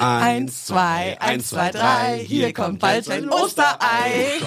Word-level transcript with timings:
Eins, 0.00 0.64
zwei, 0.66 1.16
eins, 1.20 1.48
zwei, 1.50 1.70
drei, 1.70 2.24
hier 2.26 2.54
kommt 2.54 2.78
bald 2.78 3.08
ein 3.10 3.28
Osterei. 3.28 4.40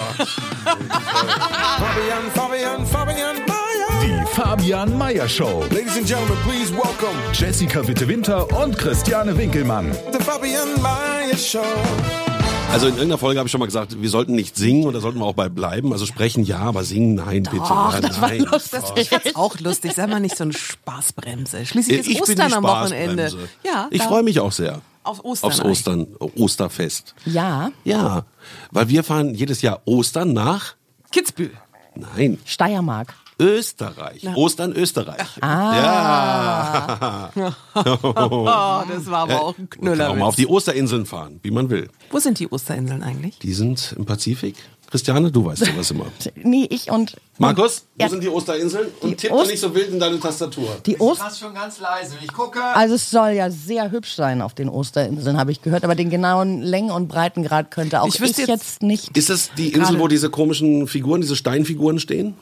Fabian, 0.64 2.30
Fabian, 2.34 2.86
Fabian 2.86 3.36
Mayer. 3.46 4.00
Die 4.02 4.26
Fabian 4.34 4.98
Meyer 4.98 5.28
Show. 5.28 5.62
Ladies 5.70 5.96
and 5.96 6.06
gentlemen, 6.08 6.36
please 6.44 6.72
welcome 6.72 7.16
Jessica 7.32 7.86
Witte-Winter 7.86 8.50
und 8.60 8.76
Christiane 8.76 9.36
Winkelmann. 9.38 9.92
the 10.12 10.18
Fabian 10.18 10.74
Mayer 10.82 11.36
Show. 11.36 12.33
Also 12.74 12.88
in 12.88 12.94
irgendeiner 12.94 13.18
Folge 13.18 13.38
habe 13.38 13.46
ich 13.46 13.52
schon 13.52 13.60
mal 13.60 13.66
gesagt, 13.66 14.02
wir 14.02 14.10
sollten 14.10 14.34
nicht 14.34 14.56
singen 14.56 14.84
und 14.84 14.94
da 14.94 15.00
sollten 15.00 15.20
wir 15.20 15.26
auch 15.26 15.34
bei 15.34 15.48
bleiben. 15.48 15.92
Also 15.92 16.06
sprechen 16.06 16.42
ja, 16.42 16.58
aber 16.58 16.82
singen 16.82 17.14
nein, 17.14 17.44
bitte. 17.44 17.62
Ach, 17.62 18.00
das 18.00 18.20
war 18.20 18.30
nein. 18.30 18.40
lustig. 18.40 18.80
Ich 18.96 19.08
fand's 19.10 19.36
auch 19.36 19.60
lustig. 19.60 19.92
Sei 19.92 20.08
mal 20.08 20.18
nicht 20.18 20.36
so 20.36 20.42
eine 20.42 20.54
Spaßbremse. 20.54 21.66
Schließlich 21.66 22.00
ist 22.00 22.08
Ich 22.08 22.20
Ostern 22.20 22.52
am 22.52 22.64
Wochenende. 22.64 23.32
Ja, 23.62 23.86
ich 23.90 24.02
freue 24.02 24.24
mich 24.24 24.40
auch 24.40 24.50
sehr. 24.50 24.80
Auf 25.04 25.24
Ostern 25.24 25.50
Aufs 25.50 25.60
eigentlich. 25.60 25.70
Ostern, 25.70 26.06
Osterfest. 26.18 27.14
Ja, 27.26 27.70
Ja, 27.84 28.24
weil 28.72 28.88
wir 28.88 29.04
fahren 29.04 29.34
jedes 29.36 29.62
Jahr 29.62 29.80
Ostern 29.84 30.32
nach, 30.32 30.74
Kitzbühel. 31.12 31.52
nein, 31.94 32.38
Steiermark. 32.44 33.14
Österreich. 33.40 34.22
Ostern, 34.36 34.72
Österreich. 34.72 35.26
Ah. 35.40 37.30
Ja. 37.36 37.56
Oh, 37.76 38.82
das 38.88 39.06
war 39.06 39.18
aber 39.24 39.42
auch 39.42 39.58
ein 39.58 39.68
Kann 39.68 39.88
auch 40.00 40.14
mal 40.14 40.22
auf 40.26 40.34
Knüller. 40.36 40.46
die 40.46 40.46
Osterinseln 40.46 41.06
fahren, 41.06 41.40
wie 41.42 41.50
man 41.50 41.68
will. 41.70 41.88
Wo 42.10 42.18
sind 42.18 42.38
die 42.38 42.50
Osterinseln 42.50 43.02
eigentlich? 43.02 43.38
Die 43.40 43.52
sind 43.52 43.94
im 43.98 44.04
Pazifik. 44.06 44.56
Christiane, 44.90 45.32
du 45.32 45.44
weißt 45.44 45.64
sowas 45.64 45.90
immer. 45.90 46.06
Nee, 46.36 46.66
ich 46.70 46.88
und. 46.90 47.16
Markus, 47.38 47.86
wo 47.96 48.04
Ja. 48.04 48.08
sind 48.08 48.22
die 48.22 48.28
Osterinseln? 48.28 48.86
Und 49.00 49.10
Die 49.10 49.16
tipp 49.16 49.32
Ost- 49.32 49.46
doch 49.46 49.50
nicht 49.50 49.60
so 49.60 49.74
wild 49.74 49.88
in 49.88 49.98
deine 49.98 50.20
Tastatur. 50.20 50.76
Die 50.86 51.00
Ost 51.00 51.20
Fast 51.20 51.40
schon 51.40 51.52
ganz 51.54 51.80
leise. 51.80 52.14
Ich 52.22 52.32
gucke. 52.32 52.62
also 52.62 52.94
es 52.94 53.10
soll 53.10 53.30
ja 53.30 53.50
sehr 53.50 53.90
hübsch 53.90 54.14
sein 54.14 54.40
auf 54.40 54.54
den 54.54 54.68
Osterinseln, 54.68 55.36
habe 55.36 55.50
ich 55.50 55.60
gehört. 55.62 55.82
Aber 55.84 55.96
den 55.96 56.10
genauen 56.10 56.62
Längen- 56.62 56.92
und 56.92 57.08
Breitengrad 57.08 57.72
könnte 57.72 58.02
auch 58.02 58.06
Ich 58.06 58.16
ich, 58.16 58.20
wüsste 58.20 58.42
jetzt, 58.42 58.48
jetzt- 58.50 58.82
nicht. 58.84 59.16
Ist 59.16 59.30
das 59.30 59.50
die 59.58 59.72
Insel, 59.72 59.98
wo 59.98 60.06
diese 60.06 60.30
komischen 60.30 60.86
Figuren, 60.86 61.20
diese 61.22 61.34
Steinfiguren 61.34 61.98
stehen? 61.98 62.34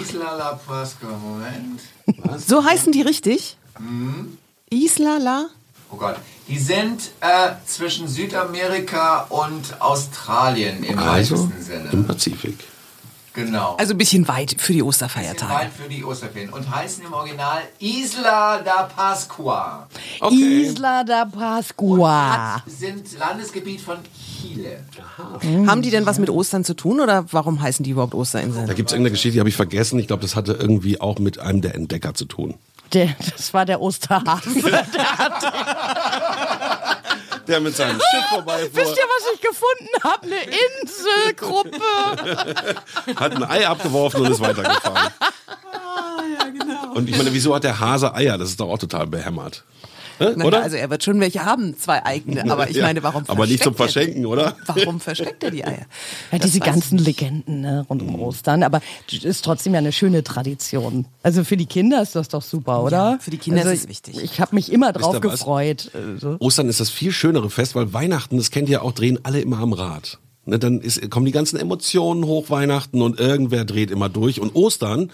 Isla 0.00 0.36
La 0.36 0.54
Pascua, 0.66 1.10
Moment. 1.10 1.80
So 2.46 2.64
heißen 2.64 2.92
die 2.92 3.02
richtig? 3.02 3.56
Isla 4.70 5.18
La? 5.18 5.46
Oh 5.90 5.96
Gott. 5.96 6.16
Die 6.48 6.58
sind 6.58 7.10
äh, 7.20 7.50
zwischen 7.66 8.08
Südamerika 8.08 9.22
und 9.28 9.80
Australien 9.80 10.82
im 10.82 10.98
Also 10.98 11.36
weitesten 11.36 11.62
Sinne. 11.62 11.88
im 11.92 12.06
Pazifik. 12.06 12.58
Genau. 13.34 13.76
Also 13.78 13.94
ein 13.94 13.98
bisschen 13.98 14.28
weit 14.28 14.50
für 14.58 14.72
die 14.72 14.78
Bisschen 14.78 14.82
Osterfeiertage. 14.88 15.52
weit 15.54 15.70
für 15.72 15.88
die 15.88 16.04
Osterferien. 16.04 16.52
Und 16.52 16.68
heißen 16.74 17.04
im 17.04 17.12
Original 17.12 17.62
Isla 17.78 18.58
da 18.62 18.82
Pascua. 18.84 19.86
Isla 20.30 21.04
da 21.04 21.24
Pascua. 21.24 22.56
Hat, 22.56 22.62
sind 22.66 23.18
Landesgebiet 23.18 23.80
von 23.80 23.98
Chile. 24.40 24.84
Haben 25.66 25.82
die 25.82 25.90
denn 25.90 26.04
was 26.06 26.18
mit 26.18 26.28
Ostern 26.30 26.64
zu 26.64 26.74
tun 26.74 27.00
oder 27.00 27.24
warum 27.32 27.60
heißen 27.60 27.84
die 27.84 27.90
überhaupt 27.90 28.14
Osterinseln? 28.14 28.66
Da 28.66 28.74
gibt 28.74 28.90
es 28.90 28.92
irgendeine 28.92 29.12
Geschichte, 29.12 29.34
die 29.34 29.40
habe 29.40 29.48
ich 29.48 29.56
vergessen. 29.56 29.98
Ich 29.98 30.08
glaube, 30.08 30.22
das 30.22 30.36
hatte 30.36 30.52
irgendwie 30.52 31.00
auch 31.00 31.18
mit 31.18 31.38
einem 31.38 31.62
der 31.62 31.74
Entdecker 31.74 32.14
zu 32.14 32.26
tun. 32.26 32.54
Der, 32.92 33.08
das 33.30 33.54
war 33.54 33.64
der 33.64 33.80
Osterhase. 33.80 34.50
Der 34.62 34.84
mit 37.60 37.76
seinem 37.76 38.00
Schiff 38.00 38.24
vorbeifuhr, 38.30 38.70
Wisst 38.72 38.96
ihr, 38.96 39.04
was 39.04 39.34
ich 39.34 39.40
gefunden 39.40 39.88
habe? 40.02 40.26
Eine 40.26 40.40
Inselgruppe. 40.82 42.76
hat 43.16 43.36
ein 43.36 43.44
Ei 43.44 43.66
abgeworfen 43.66 44.22
und 44.22 44.32
ist 44.32 44.40
weitergefahren. 44.40 45.12
Und 46.94 47.08
ich 47.08 47.16
meine, 47.16 47.32
wieso 47.32 47.54
hat 47.54 47.64
der 47.64 47.78
Hase 47.78 48.14
Eier? 48.14 48.38
Das 48.38 48.50
ist 48.50 48.60
doch 48.60 48.68
auch 48.68 48.78
total 48.78 49.06
behämmert. 49.06 49.64
Hä? 50.18 50.28
Na, 50.36 50.44
Oder? 50.44 50.62
Also 50.62 50.76
er 50.76 50.90
wird 50.90 51.02
schon 51.04 51.20
welche 51.20 51.44
haben, 51.44 51.76
zwei 51.76 52.04
eigene. 52.04 52.44
Aber 52.52 52.68
ich 52.70 52.76
Ja, 52.76 52.84
meine, 52.84 53.02
warum 53.02 53.24
Aber 53.28 53.46
nicht 53.46 53.62
zum 53.62 53.74
er- 53.74 53.76
Verschenken, 53.76 54.26
oder? 54.26 54.56
Warum 54.66 55.00
versteckt 55.00 55.42
er 55.44 55.50
die 55.50 55.64
Eier? 55.64 55.86
Ja, 56.30 56.38
diese 56.38 56.60
ganzen 56.60 56.98
ich. 56.98 57.06
Legenden 57.06 57.60
ne, 57.62 57.86
rund 57.88 58.02
um 58.02 58.18
Ostern. 58.20 58.62
Aber 58.62 58.80
ist 59.10 59.44
trotzdem 59.44 59.72
ja 59.74 59.78
eine 59.78 59.92
schöne 59.92 60.22
Tradition. 60.22 61.06
Also 61.22 61.44
für 61.44 61.56
die 61.56 61.66
Kinder 61.66 62.02
ist 62.02 62.14
das 62.14 62.28
doch 62.28 62.42
super, 62.42 62.82
oder? 62.82 63.12
Ja, 63.12 63.18
für 63.20 63.30
die 63.30 63.38
Kinder 63.38 63.60
also 63.60 63.72
ist 63.72 63.84
es 63.84 63.88
wichtig. 63.88 64.22
Ich 64.22 64.40
habe 64.40 64.54
mich 64.54 64.72
immer 64.72 64.92
drauf 64.92 65.20
gefreut. 65.20 65.90
Also. 65.94 66.36
Ostern 66.40 66.68
ist 66.68 66.80
das 66.80 66.90
viel 66.90 67.12
schönere 67.12 67.50
Fest, 67.50 67.74
weil 67.74 67.92
Weihnachten, 67.92 68.36
das 68.36 68.50
kennt 68.50 68.68
ihr 68.68 68.82
auch, 68.82 68.92
drehen 68.92 69.18
alle 69.22 69.40
immer 69.40 69.58
am 69.58 69.72
Rad. 69.72 70.18
Ne, 70.44 70.58
dann 70.58 70.80
ist, 70.80 71.08
kommen 71.10 71.26
die 71.26 71.32
ganzen 71.32 71.56
Emotionen 71.58 72.24
hoch 72.24 72.50
Weihnachten 72.50 73.00
und 73.00 73.20
irgendwer 73.20 73.64
dreht 73.64 73.90
immer 73.92 74.08
durch. 74.08 74.40
Und 74.40 74.56
Ostern, 74.56 75.10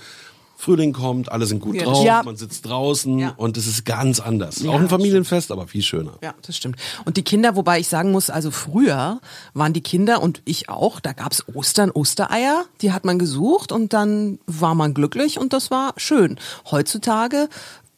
Frühling 0.60 0.92
kommt, 0.92 1.30
alle 1.30 1.46
sind 1.46 1.60
gut 1.60 1.76
Ja, 1.76 1.84
drauf, 1.84 2.04
Ja. 2.04 2.22
man 2.24 2.36
sitzt 2.36 2.66
draußen 2.66 3.16
Ja. 3.16 3.34
und 3.36 3.56
es 3.56 3.68
ist 3.68 3.84
ganz 3.84 4.18
anders. 4.18 4.66
auch 4.66 4.74
ein 4.74 4.88
Familienfest, 4.88 5.52
aber 5.52 5.68
viel 5.68 5.82
schöner. 5.82 6.18
Ja, 6.20 6.34
das 6.42 6.56
stimmt. 6.56 6.74
Und 7.04 7.16
die 7.16 7.22
Kinder, 7.22 7.54
wobei 7.54 7.78
ich 7.78 7.86
sagen 7.86 8.10
muss, 8.10 8.28
also 8.28 8.50
früher 8.50 9.20
waren 9.54 9.72
die 9.72 9.82
Kinder 9.82 10.20
und 10.20 10.42
ich 10.44 10.68
auch, 10.68 10.98
da 10.98 11.12
gab's 11.12 11.44
Ostern, 11.54 11.92
Ostereier, 11.92 12.64
die 12.80 12.90
hat 12.92 13.04
man 13.04 13.20
gesucht 13.20 13.70
und 13.70 13.92
dann 13.92 14.40
war 14.48 14.74
man 14.74 14.94
glücklich 14.94 15.38
und 15.38 15.52
das 15.52 15.70
war 15.70 15.94
schön. 15.96 16.40
Heutzutage 16.72 17.48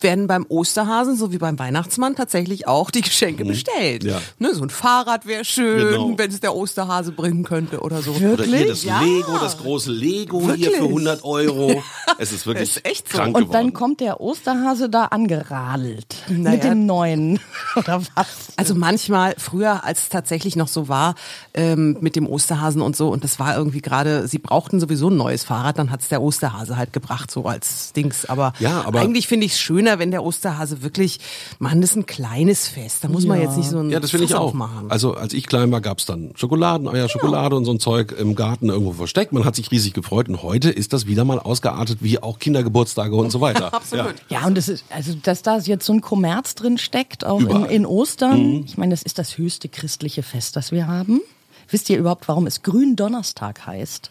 werden 0.03 0.27
beim 0.27 0.47
Osterhasen, 0.49 1.16
so 1.16 1.33
wie 1.33 1.38
beim 1.38 1.59
Weihnachtsmann, 1.59 2.15
tatsächlich 2.16 2.66
auch 2.66 2.91
die 2.91 3.00
Geschenke 3.03 3.44
bestellt. 3.44 4.05
Ja. 4.05 4.21
Ne, 4.38 4.55
so 4.55 4.62
ein 4.62 4.71
Fahrrad 4.71 5.27
wäre 5.27 5.44
schön, 5.44 5.88
Genau. 5.88 6.12
wenn 6.16 6.31
es 6.31 6.41
der 6.41 6.55
Osterhase 6.56 7.12
bringen 7.12 7.44
könnte 7.44 7.81
oder 7.81 8.03
so. 8.03 8.12
Oder 8.12 8.44
hier 8.44 8.69
das 8.69 8.84
Ja. 8.84 9.00
Lego, 9.00 9.39
das 9.39 9.59
große 9.59 9.91
Lego 9.91 10.41
hier 10.41 10.49
Wirklich? 10.49 10.77
für 10.77 10.84
100 10.84 11.25
Euro. 11.25 11.83
Es 12.19 12.33
ist 12.33 12.47
wirklich 12.47 12.77
Ist 12.77 12.87
echt 12.87 13.10
so. 13.10 13.19
krank 13.19 13.37
Und 13.37 13.44
geworden. 13.49 13.53
dann 13.53 13.72
kommt 13.72 14.00
der 14.00 14.21
Osterhase 14.21 14.89
da 14.89 15.06
angeradelt. 15.06 16.16
Naja. 16.28 16.50
Mit 16.50 16.65
dem 16.65 16.87
neuen. 16.87 17.41
Oder 17.77 18.03
was? 18.15 18.27
Also 18.56 18.75
manchmal 18.75 19.34
früher, 19.39 19.84
als 19.84 20.03
es 20.05 20.09
tatsächlich 20.09 20.56
noch 20.56 20.69
so 20.69 20.89
war 20.89 21.15
ähm, 21.55 21.97
mit 22.00 22.16
dem 22.16 22.27
Osterhasen 22.27 22.83
und 22.83 22.97
so, 22.97 23.09
und 23.09 23.25
das 23.25 23.39
war 23.39 23.56
irgendwie 23.56 23.81
gerade, 23.81 24.28
sie 24.28 24.39
brauchten 24.39 24.81
sowieso 24.81 25.09
ein 25.10 25.16
neues 25.16 25.44
Fahrrad, 25.44 25.78
dann 25.78 25.91
hat's 25.91 26.09
der 26.09 26.22
Osterhase 26.22 26.77
halt 26.77 26.93
gebracht, 26.93 27.31
so 27.31 27.44
als 27.44 27.93
Dings. 27.93 28.25
Aber, 28.27 28.53
Ja, 28.60 28.83
aber- 28.87 29.00
eigentlich 29.00 29.27
finde 29.28 29.47
ich 29.47 29.53
es 29.53 29.60
schöner, 29.60 29.90
wenn 29.99 30.11
der 30.11 30.23
Osterhase 30.25 30.83
wirklich, 30.83 31.19
Mann, 31.59 31.81
das 31.81 31.91
ist 31.91 31.97
ein 31.97 32.06
kleines 32.06 32.69
Fest. 32.69 33.03
Da 33.05 33.09
muss 33.09 33.25
man 33.27 33.39
Ja. 33.41 33.45
jetzt 33.49 33.56
nicht 33.56 33.69
so 33.71 33.78
ein 33.78 33.91
Ja, 33.91 34.01
das 34.01 34.11
finde 34.11 34.27
ich 34.27 34.34
auch. 34.34 34.49
aufmachen. 34.49 34.91
Also 34.91 35.15
als 35.15 35.33
ich 35.33 35.47
klein 35.47 35.71
war, 35.73 35.81
gab's 35.81 36.06
dann 36.06 36.31
Schokoladeneier, 36.37 37.09
Schokolade 37.09 37.56
und 37.56 37.65
so 37.65 37.73
ein 37.73 37.81
Zeug 37.81 38.15
im 38.19 38.34
Garten 38.34 38.69
irgendwo 38.69 38.93
versteckt. 38.93 39.33
Man 39.33 39.45
hat 39.45 39.56
sich 39.56 39.71
riesig 39.71 39.93
gefreut 39.95 40.28
und 40.28 40.43
heute 40.43 40.71
ist 40.71 40.93
das 40.93 41.06
wieder 41.06 41.25
mal 41.25 41.39
ausgeartet 41.39 41.99
wie 42.01 42.23
auch 42.23 42.39
Kindergeburtstage 42.39 43.15
und 43.17 43.31
so 43.31 43.41
weiter. 43.41 43.73
Absolut. 43.75 44.15
Ja, 44.28 44.47
und 44.47 44.56
es 44.59 44.69
ist, 44.69 44.84
also, 44.91 45.15
dass 45.23 45.43
da 45.43 45.59
jetzt 45.59 45.84
so 45.87 45.93
ein 45.93 46.01
Kommerz 46.01 46.55
drin 46.55 46.78
steckt, 46.78 47.25
auch 47.27 47.41
in, 47.41 47.65
in 47.67 47.87
Ostern. 47.87 48.65
Ich 48.67 48.78
meine, 48.78 48.91
das 48.93 49.03
ist 49.03 49.19
das 49.19 49.39
höchste 49.39 49.69
christliche 49.69 50.22
Fest, 50.22 50.57
das 50.57 50.72
wir 50.72 50.87
haben. 50.87 51.21
Wisst 51.69 51.89
ihr 51.89 51.99
überhaupt, 51.99 52.27
warum 52.28 52.47
es 52.47 52.62
Gründonnerstag 52.62 53.67
heißt? 53.67 54.11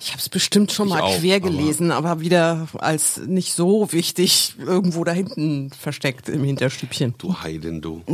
Ich 0.00 0.10
habe 0.10 0.18
es 0.18 0.28
bestimmt 0.28 0.72
schon 0.72 0.88
Ich 0.88 0.94
mal 0.94 1.00
auch, 1.02 1.18
quer 1.18 1.36
aber- 1.36 1.50
gelesen, 1.50 1.90
aber 1.90 2.20
wieder 2.20 2.68
als 2.78 3.18
nicht 3.26 3.54
so 3.54 3.92
wichtig 3.92 4.54
irgendwo 4.58 5.04
da 5.04 5.12
hinten 5.12 5.70
versteckt 5.70 6.28
im 6.28 6.44
Hinterstübchen. 6.44 7.14
Du 7.18 7.40
Heidin, 7.42 7.80
du. 7.80 8.02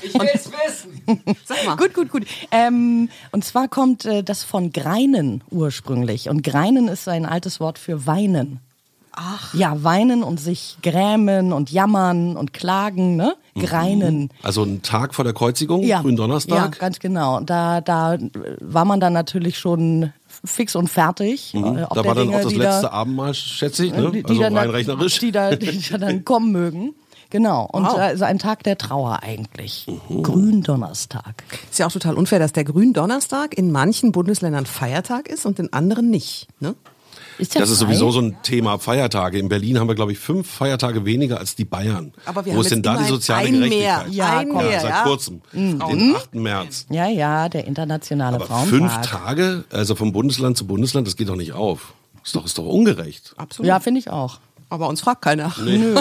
Ich 0.00 0.14
will's 0.14 0.50
wissen. 0.50 1.20
Sag 1.44 1.64
mal. 1.66 1.76
Gut, 1.76 1.92
gut, 1.94 2.10
gut. 2.10 2.26
Ähm, 2.50 3.08
und 3.32 3.44
zwar 3.44 3.68
kommt 3.68 4.04
äh, 4.04 4.22
das 4.22 4.44
von 4.44 4.72
Greinen 4.72 5.42
ursprünglich. 5.50 6.28
Und 6.28 6.42
Greinen 6.42 6.88
ist 6.88 7.08
ein 7.08 7.26
altes 7.26 7.60
Wort 7.60 7.78
für 7.78 8.06
weinen. 8.06 8.60
Ach. 9.20 9.52
Ja, 9.52 9.82
weinen 9.82 10.22
und 10.22 10.38
sich 10.38 10.76
grämen 10.82 11.52
und 11.52 11.70
jammern 11.72 12.36
und 12.36 12.52
klagen, 12.52 13.16
ne? 13.16 13.34
Greinen. 13.58 14.30
Also 14.44 14.62
ein 14.62 14.82
Tag 14.82 15.12
vor 15.14 15.24
der 15.24 15.34
Kreuzigung, 15.34 15.80
Ja. 15.82 15.88
Ja, 15.96 16.02
Gründonnerstag. 16.02 16.78
ganz 16.78 17.00
genau. 17.00 17.40
Da, 17.40 17.80
da 17.80 18.16
war 18.60 18.84
man 18.84 19.00
dann 19.00 19.12
natürlich 19.12 19.58
schon 19.58 20.12
fix 20.44 20.76
und 20.76 20.88
fertig. 20.88 21.52
äh, 21.54 21.58
Mhm. 21.58 21.84
auf 21.84 21.96
Da 21.96 22.04
war 22.04 22.14
dann 22.14 22.28
Dinge, 22.28 22.36
auch 22.38 22.42
das 22.44 22.54
letzte 22.54 22.82
da, 22.82 22.90
Abendmahl, 22.90 23.34
schätze 23.34 23.86
ich, 23.86 23.92
ne? 23.92 24.10
die, 24.12 24.22
die 24.22 24.28
also 24.28 24.40
dann, 24.42 24.56
rein 24.56 24.70
rechnerisch. 24.70 25.18
Die 25.18 25.32
da, 25.32 25.56
die 25.56 25.80
da 25.90 25.98
dann 25.98 26.24
kommen 26.24 26.52
mögen. 26.52 26.94
Genau. 27.30 27.68
Und 27.72 27.84
Wow. 27.84 27.98
also 27.98 28.24
ein 28.24 28.38
Tag 28.38 28.62
der 28.62 28.78
Trauer 28.78 29.22
eigentlich. 29.22 29.86
Mhm. 30.08 30.22
Gründonnerstag. 30.22 31.42
Ist 31.70 31.78
ja 31.78 31.86
auch 31.86 31.92
total 31.92 32.14
unfair, 32.14 32.38
dass 32.38 32.52
der 32.52 32.64
Gründonnerstag 32.64 33.56
in 33.58 33.70
manchen 33.72 34.12
Bundesländern 34.12 34.64
Feiertag 34.66 35.28
ist 35.28 35.44
und 35.44 35.58
in 35.58 35.72
anderen 35.72 36.08
nicht. 36.10 36.46
Ne? 36.60 36.74
Ist 37.38 37.54
der 37.54 37.60
das 37.62 37.70
ist 37.70 37.78
sowieso 37.78 38.10
so 38.10 38.20
ein 38.20 38.36
Thema 38.42 38.78
Feiertage. 38.78 39.38
In 39.38 39.48
Berlin 39.48 39.78
haben 39.78 39.88
wir, 39.88 39.94
glaube 39.94 40.12
ich, 40.12 40.18
fünf 40.18 40.48
Feiertage 40.50 41.04
weniger 41.04 41.38
als 41.38 41.54
die 41.54 41.64
Bayern. 41.64 42.12
Aber 42.24 42.44
wir 42.44 42.52
Wo 42.52 42.56
haben 42.58 42.62
ist 42.64 42.70
denn 42.72 42.82
da 42.82 42.96
die 42.96 43.04
soziale 43.04 43.50
mehr. 43.50 43.60
Gerechtigkeit? 43.68 44.12
Ja, 44.12 44.38
ein 44.38 44.48
komm. 44.48 44.56
mehr, 44.58 44.70
Ja, 44.72 44.80
seit 44.80 44.90
ja. 44.90 45.02
kurzem. 45.04 45.42
Den 45.52 45.80
8. 46.16 46.34
März. 46.34 46.86
Ja, 46.90 47.06
ja, 47.08 47.48
der 47.48 47.66
internationale 47.66 48.36
Aber 48.36 48.46
Frauentag. 48.46 48.68
fünf 48.68 49.00
Tage, 49.06 49.64
also 49.70 49.94
vom 49.94 50.12
Bundesland 50.12 50.56
zu 50.56 50.66
Bundesland, 50.66 51.06
das 51.06 51.16
geht 51.16 51.28
doch 51.28 51.36
nicht 51.36 51.52
auf. 51.52 51.94
Ist 52.24 52.34
doch, 52.34 52.44
ist 52.44 52.58
doch 52.58 52.66
ungerecht. 52.66 53.32
Absolut. 53.36 53.68
Ja, 53.68 53.80
finde 53.80 54.00
ich 54.00 54.10
auch. 54.10 54.40
Aber 54.70 54.88
uns 54.88 55.00
fragt 55.00 55.22
keiner. 55.22 55.52
Nö. 55.62 55.94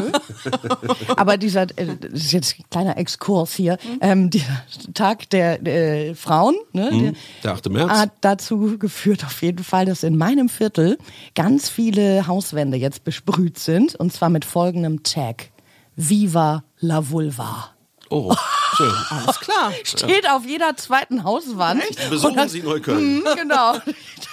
Aber 1.15 1.37
dieser, 1.37 1.63
äh, 1.77 1.95
das 1.99 2.11
ist 2.21 2.31
jetzt 2.31 2.59
ein 2.59 2.65
kleiner 2.69 2.97
Exkurs 2.97 3.53
hier, 3.53 3.77
ähm, 4.01 4.29
dieser 4.29 4.63
Tag 4.93 5.29
der 5.29 5.65
äh, 5.65 6.15
Frauen, 6.15 6.55
ne, 6.73 6.91
Mhm. 6.91 7.15
Der 7.43 7.53
8. 7.53 7.69
März. 7.69 7.91
hat 7.91 8.11
dazu 8.21 8.77
geführt 8.77 9.23
auf 9.25 9.41
jeden 9.41 9.63
Fall, 9.63 9.85
dass 9.85 10.03
in 10.03 10.17
meinem 10.17 10.49
Viertel 10.49 10.97
ganz 11.35 11.69
viele 11.69 12.27
Hauswände 12.27 12.77
jetzt 12.77 13.03
besprüht 13.03 13.59
sind 13.59 13.95
und 13.95 14.11
zwar 14.13 14.29
mit 14.29 14.45
folgendem 14.45 15.03
Tag. 15.03 15.49
Viva 15.95 16.63
la 16.79 17.09
Vulva. 17.09 17.76
Oh, 18.09 18.33
schön. 18.75 18.91
Alles 19.09 19.39
klar. 19.39 19.71
Steht 19.83 20.29
auf 20.29 20.45
jeder 20.45 20.75
zweiten 20.77 21.23
Hauswand. 21.23 21.81
Besuchen 22.09 22.31
Und 22.31 22.37
das- 22.37 22.51
Sie 22.51 22.61
Neukölln. 22.61 23.15
Mhm, 23.17 23.23
genau. 23.35 23.73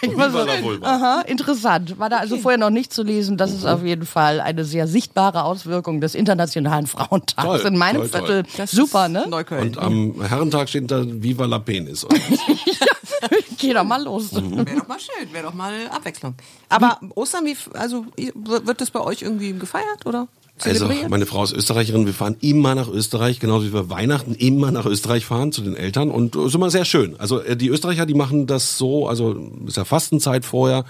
Vulva. 0.02 0.46
Aha, 0.86 1.20
interessant. 1.22 1.98
War 1.98 2.10
da 2.10 2.18
also 2.18 2.36
vorher 2.36 2.58
noch 2.58 2.70
nicht 2.70 2.92
zu 2.92 3.02
lesen. 3.02 3.36
Das 3.38 3.52
ist 3.52 3.64
auf 3.64 3.82
jeden 3.82 4.04
Fall 4.04 4.40
eine 4.40 4.64
sehr 4.64 4.86
sichtbare 4.86 5.44
Auswirkung 5.44 6.00
des 6.02 6.14
Internationalen 6.14 6.86
Frauentags 6.86 7.42
Toll, 7.42 7.60
in 7.60 7.78
meinem 7.78 8.02
toll, 8.02 8.10
toll. 8.10 8.20
Viertel. 8.26 8.42
Das 8.58 8.70
Super, 8.70 9.08
ne? 9.08 9.26
Neukölln. 9.28 9.68
Und 9.68 9.78
am 9.78 10.22
Herrentag 10.22 10.68
steht 10.68 10.90
da 10.90 11.02
Viva 11.06 11.46
la 11.46 11.58
Penis. 11.58 12.04
Und 12.04 12.20
Geh 13.58 13.72
doch 13.72 13.84
mal 13.84 14.02
los. 14.02 14.32
Mhm. 14.32 14.66
Wäre 14.66 14.80
doch 14.80 14.88
mal 14.88 14.98
schön, 15.00 15.32
wäre 15.32 15.44
doch 15.44 15.54
mal 15.54 15.72
Abwechslung. 15.90 16.34
Aber 16.68 17.00
Ostern, 17.14 17.46
wie, 17.46 17.56
also 17.72 18.04
wird 18.16 18.80
das 18.80 18.90
bei 18.90 19.00
euch 19.00 19.22
irgendwie 19.22 19.52
gefeiert 19.54 20.04
oder? 20.04 20.28
Also, 20.62 20.88
meine 21.08 21.26
Frau 21.26 21.42
ist 21.42 21.52
Österreicherin. 21.52 22.06
Wir 22.06 22.14
fahren 22.14 22.36
immer 22.40 22.74
nach 22.74 22.88
Österreich, 22.88 23.40
genauso 23.40 23.66
wie 23.66 23.72
wir 23.72 23.90
Weihnachten 23.90 24.34
immer 24.34 24.70
nach 24.70 24.86
Österreich 24.86 25.26
fahren 25.26 25.50
zu 25.50 25.62
den 25.62 25.74
Eltern. 25.74 26.10
Und 26.10 26.36
es 26.36 26.46
ist 26.46 26.54
immer 26.54 26.70
sehr 26.70 26.84
schön. 26.84 27.18
Also, 27.18 27.40
äh, 27.40 27.56
die 27.56 27.68
Österreicher, 27.68 28.06
die 28.06 28.14
machen 28.14 28.46
das 28.46 28.78
so, 28.78 29.08
also, 29.08 29.34
ist 29.66 29.76
ja 29.76 29.84
Fastenzeit 29.84 30.44
vorher. 30.44 30.84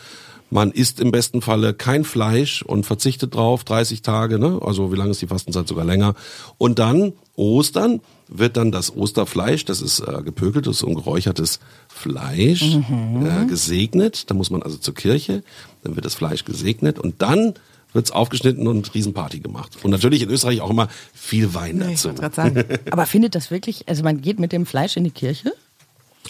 Man 0.51 0.71
isst 0.71 1.01
im 1.01 1.11
besten 1.11 1.41
Falle 1.41 1.73
kein 1.73 2.05
Fleisch 2.05 2.63
und 2.63 2.85
verzichtet 2.85 3.35
drauf, 3.35 3.65
30 3.65 4.03
Tage, 4.03 4.39
ne? 4.39 4.61
Also, 4.63 4.93
wie 4.93 4.97
lange 4.97 5.13
ist 5.13 5.23
die 5.23 5.27
Fastenzeit? 5.27 5.67
Sogar 5.67 5.87
länger. 5.87 6.15
Und 6.59 6.79
dann, 6.79 7.15
Ostern, 7.35 8.01
wird 8.29 8.57
dann 8.57 8.71
das 8.71 8.95
Osterfleisch, 8.95 9.65
das 9.65 9.81
ist 9.81 10.01
äh, 10.01 10.23
gepökeltes 10.23 10.83
und 10.83 10.95
geräuchertes 10.95 11.61
Fleisch, 11.89 12.63
äh, 12.63 13.47
gesegnet. 13.47 14.31
Da 14.31 14.35
muss 14.35 14.51
man 14.51 14.63
also 14.63 14.77
zur 14.77 14.95
Kirche, 14.95 15.43
dann 15.83 15.95
wird 15.97 16.05
das 16.05 16.15
Fleisch 16.15 16.45
gesegnet 16.45 16.99
und 16.99 17.23
dann 17.23 17.55
wird's 17.95 18.11
aufgeschnitten 18.11 18.67
und 18.67 18.93
Riesenparty 18.95 19.41
gemacht. 19.41 19.79
Und 19.83 19.91
natürlich 19.91 20.23
in 20.23 20.29
Österreich 20.31 20.61
auch 20.61 20.71
immer 20.71 20.89
viel 21.15 21.55
Wein 21.55 21.77
Nee, 21.79 21.95
ich 21.95 22.03
dazu. 22.03 22.09
wollte 22.09 22.21
gerade 22.21 22.35
sagen. 22.35 22.65
Aber 22.91 23.07
findet 23.07 23.35
das 23.35 23.51
wirklich, 23.51 23.89
also 23.89 24.03
man 24.03 24.21
geht 24.21 24.39
mit 24.39 24.53
dem 24.53 24.67
Fleisch 24.67 24.97
in 24.97 25.05
die 25.05 25.11
Kirche? 25.11 25.53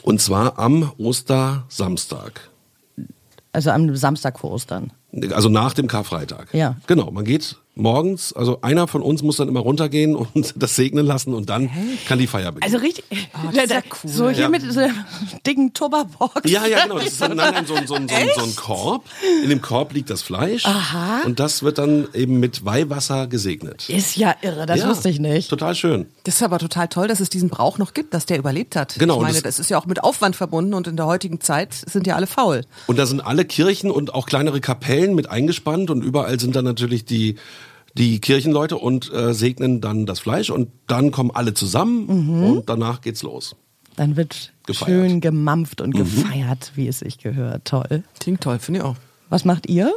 Und 0.03 0.21
zwar 0.21 0.59
am 0.59 0.93
Ostersamstag. 0.99 2.51
Also 3.53 3.71
am 3.71 3.95
Samstag 3.97 4.39
vor 4.39 4.51
Ostern. 4.53 4.93
Also 5.33 5.49
nach 5.49 5.75
dem 5.75 5.87
Karfreitag. 5.87 6.53
Ja. 6.53 6.77
Genau, 6.87 7.11
man 7.11 7.25
geht 7.25 7.57
morgens, 7.77 8.33
also 8.33 8.59
einer 8.63 8.87
von 8.87 9.03
uns 9.03 9.23
muss 9.23 9.37
dann 9.37 9.49
immer 9.49 9.61
runtergehen 9.61 10.15
und 10.15 10.55
das 10.57 10.77
segnen 10.77 11.05
lassen 11.07 11.35
und 11.35 11.49
dann 11.51 11.71
kann 12.07 12.19
die 12.19 12.27
Feier 12.27 12.53
beginnen. 12.53 12.73
Also 12.75 12.85
richtig, 12.85 13.05
das 13.53 13.65
ist 13.65 13.71
ja 13.73 13.81
cool. 14.05 14.11
so 14.11 14.29
hier 14.31 14.43
Ja. 14.43 14.49
mit 14.49 14.63
so 14.73 14.81
einer 14.81 14.93
dicken 15.47 15.73
Tupperbox. 15.73 16.51
ja, 16.51 16.67
ja, 16.67 16.83
genau. 16.85 16.97
Das 16.99 17.07
ist 17.09 17.21
dann, 17.21 17.37
nein, 17.37 17.53
nein, 17.55 17.67
so, 17.67 17.75
ein- 17.75 17.87
so, 17.87 17.95
ein- 17.95 18.09
so, 18.09 18.15
ein- 18.15 18.29
so 18.37 18.43
ein 18.45 18.57
Korb. 18.57 19.05
In 19.43 19.49
dem 19.51 19.61
Korb 19.63 19.93
liegt 19.93 20.11
das 20.11 20.23
Fleisch. 20.23 20.65
Aha. 20.67 21.23
Und 21.25 21.41
das 21.41 21.63
wird 21.63 21.79
dann 21.79 22.07
eben 22.15 22.39
mit 22.41 22.65
Weihwasser 22.65 23.27
gesegnet. 23.27 23.89
Ist 23.89 24.17
ja 24.17 24.35
irre, 24.43 24.67
das 24.67 24.81
Ja, 24.81 24.89
wusste 24.89 25.09
ich 25.09 25.19
nicht. 25.19 25.51
Total 25.51 25.75
schön. 25.75 26.07
Das 26.25 26.37
ist 26.37 26.43
aber 26.43 26.59
total 26.59 26.89
toll, 26.89 27.09
dass 27.09 27.21
es 27.21 27.29
diesen 27.29 27.49
Brauch 27.49 27.79
noch 27.79 27.93
gibt, 27.95 28.15
dass 28.15 28.27
der 28.27 28.39
überlebt 28.39 28.77
hat. 28.77 28.97
Genau, 28.99 29.17
Ich 29.17 29.23
meine, 29.23 29.35
das- 29.35 29.43
das 29.43 29.59
ist 29.59 29.71
ja 29.71 29.79
auch 29.79 29.87
mit 29.87 30.03
Aufwand 30.05 30.37
verbunden 30.37 30.75
und 30.75 30.87
in 30.87 30.97
der 30.97 31.07
heutigen 31.07 31.41
Zeit 31.41 31.75
sind 31.75 32.07
ja 32.07 32.15
alle 32.17 32.27
faul. 32.27 32.63
Und 32.87 32.99
da 32.99 33.07
sind 33.07 33.21
alle 33.21 33.45
Kirchen 33.45 33.91
und 33.91 34.15
auch 34.15 34.27
kleinere 34.27 34.61
Kapellen 34.61 35.15
mit 35.15 35.29
eingespannt 35.31 35.91
und 35.91 36.03
überall 36.03 36.39
sind 36.41 36.55
dann 36.57 36.65
natürlich 36.65 37.05
die 37.05 37.37
die 37.95 38.21
Kirchenleute 38.21 38.77
und 38.77 39.13
äh, 39.13 39.33
segnen 39.33 39.81
dann 39.81 40.05
das 40.07 40.19
Fleisch 40.21 40.51
und 40.51 40.69
dann 40.87 41.11
kommen 41.11 41.31
alle 41.33 41.55
zusammen 41.55 42.43
und 42.43 42.69
danach 42.69 43.01
geht's 43.01 43.23
los. 43.23 43.57
Dann 43.97 44.17
wird 44.17 44.53
Gefeiert. 44.67 44.89
Mhm. 44.89 45.09
schön 45.09 45.21
gemampft 45.21 45.81
und 45.81 45.95
gefeiert, 45.95 46.73
wie 46.75 46.89
es 46.89 46.99
sich 46.99 47.19
gehört. 47.19 47.65
Toll. 47.65 48.03
Klingt 48.19 48.41
toll, 48.41 48.59
finde 48.59 48.81
ich 48.81 48.87
auch. 48.87 48.97
Was 49.29 49.45
macht 49.45 49.69
ihr? 49.69 49.93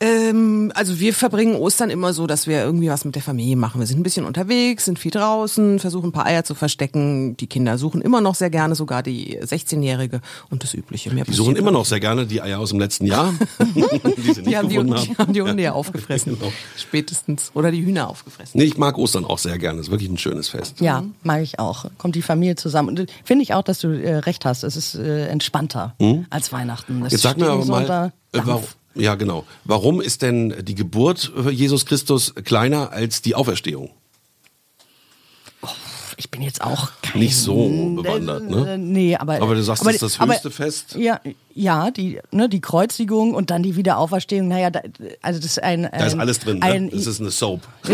Ähm, 0.00 0.72
also 0.74 0.98
wir 0.98 1.14
verbringen 1.14 1.54
Ostern 1.54 1.88
immer 1.90 2.12
so, 2.12 2.26
dass 2.26 2.46
wir 2.46 2.62
irgendwie 2.62 2.88
was 2.88 3.04
mit 3.04 3.14
der 3.14 3.22
Familie 3.22 3.56
machen. 3.56 3.80
Wir 3.80 3.86
sind 3.86 4.00
ein 4.00 4.02
bisschen 4.02 4.26
unterwegs, 4.26 4.84
sind 4.86 4.98
viel 4.98 5.10
draußen, 5.10 5.78
versuchen 5.78 6.08
ein 6.08 6.12
paar 6.12 6.26
Eier 6.26 6.44
zu 6.44 6.54
verstecken. 6.54 7.36
Die 7.36 7.46
Kinder 7.46 7.78
suchen 7.78 8.00
immer 8.00 8.20
noch 8.20 8.34
sehr 8.34 8.50
gerne, 8.50 8.74
sogar 8.74 9.02
die 9.02 9.38
16-Jährige 9.40 10.20
und 10.50 10.62
das 10.62 10.74
Übliche. 10.74 11.12
Mehr 11.12 11.24
Die 11.24 11.32
suchen 11.32 11.56
immer 11.56 11.70
noch 11.70 11.84
sehr 11.84 12.00
gerne 12.00 12.26
die 12.26 12.42
Eier 12.42 12.58
aus 12.58 12.70
dem 12.70 12.80
letzten 12.80 13.06
Jahr, 13.06 13.32
die 13.60 14.32
sie 14.32 14.42
nicht 14.42 14.46
die 14.46 14.56
haben 14.56 14.68
die, 14.68 14.74
gefunden 14.74 14.94
die 14.94 15.10
haben. 15.10 15.18
haben 15.18 15.32
die 15.32 15.42
Hunde 15.42 15.62
ja 15.62 15.72
aufgefressen. 15.72 16.38
Genau. 16.38 16.52
Spätestens. 16.76 17.50
Oder 17.54 17.70
die 17.70 17.84
Hühner 17.84 18.08
aufgefressen. 18.08 18.58
Nee, 18.58 18.64
ich 18.64 18.76
mag 18.78 18.98
Ostern 18.98 19.24
auch 19.24 19.38
sehr 19.38 19.58
gerne. 19.58 19.80
Es 19.80 19.86
ist 19.86 19.90
wirklich 19.90 20.10
ein 20.10 20.18
schönes 20.18 20.48
Fest. 20.48 20.80
Ja, 20.80 21.04
mag 21.22 21.42
ich 21.42 21.58
auch. 21.58 21.86
Kommt 21.98 22.16
die 22.16 22.22
Familie 22.22 22.56
zusammen. 22.56 22.88
Und 22.90 23.00
äh, 23.00 23.06
finde 23.24 23.42
ich 23.44 23.54
auch, 23.54 23.62
dass 23.62 23.78
du 23.78 23.88
äh, 23.88 24.16
recht 24.16 24.44
hast. 24.44 24.64
Es 24.64 24.76
ist 24.76 24.94
äh, 24.96 25.28
entspannter 25.28 25.94
als 26.30 26.52
Weihnachten. 26.52 27.00
Das 27.00 27.12
Mhm. 27.12 27.16
Jetzt 27.16 27.22
sag 27.22 27.38
mir 27.38 27.48
aber 27.48 27.64
mal, 27.64 28.12
äh, 28.32 28.40
warum, 28.44 28.64
ja 28.94 29.14
genau, 29.14 29.44
warum 29.64 30.00
ist 30.00 30.22
denn 30.22 30.54
die 30.64 30.74
Geburt 30.74 31.32
Jesus 31.50 31.86
Christus 31.86 32.34
kleiner 32.44 32.90
als 32.92 33.22
die 33.22 33.34
Auferstehung? 33.34 33.90
Ich 36.16 36.30
bin 36.30 36.42
jetzt 36.42 36.62
auch 36.62 36.92
kein, 37.02 37.20
Nicht 37.22 37.36
so 37.36 37.54
bewandert, 37.96 38.48
ne? 38.48 38.74
Äh, 38.74 38.78
Nee, 38.78 39.16
aber 39.16 39.34
Aber 39.42 39.54
du 39.56 39.62
sagst, 39.62 39.84
das 39.84 39.94
ist 39.94 40.02
das 40.02 40.20
aber- 40.20 40.34
höchste 40.34 40.50
Fest? 40.50 40.94
Ja, 40.96 41.20
ja, 41.54 41.90
die 41.90 42.20
ne, 42.32 42.48
die 42.48 42.60
Kreuzigung 42.60 43.34
und 43.34 43.50
dann 43.50 43.62
die 43.62 43.76
Wiederauferstehung. 43.76 44.48
Naja, 44.48 44.70
da, 44.70 44.80
also 45.22 45.38
das 45.40 45.52
ist 45.52 45.62
ein, 45.62 45.82
Da 45.90 46.04
ist 46.06 46.14
ein- 46.14 46.20
alles 46.20 46.38
drin, 46.40 46.62
Ein, 46.62 46.86
ne? 46.86 46.90
Das 46.92 47.06
ist 47.06 47.20
eine 47.20 47.30
Soap. 47.30 47.60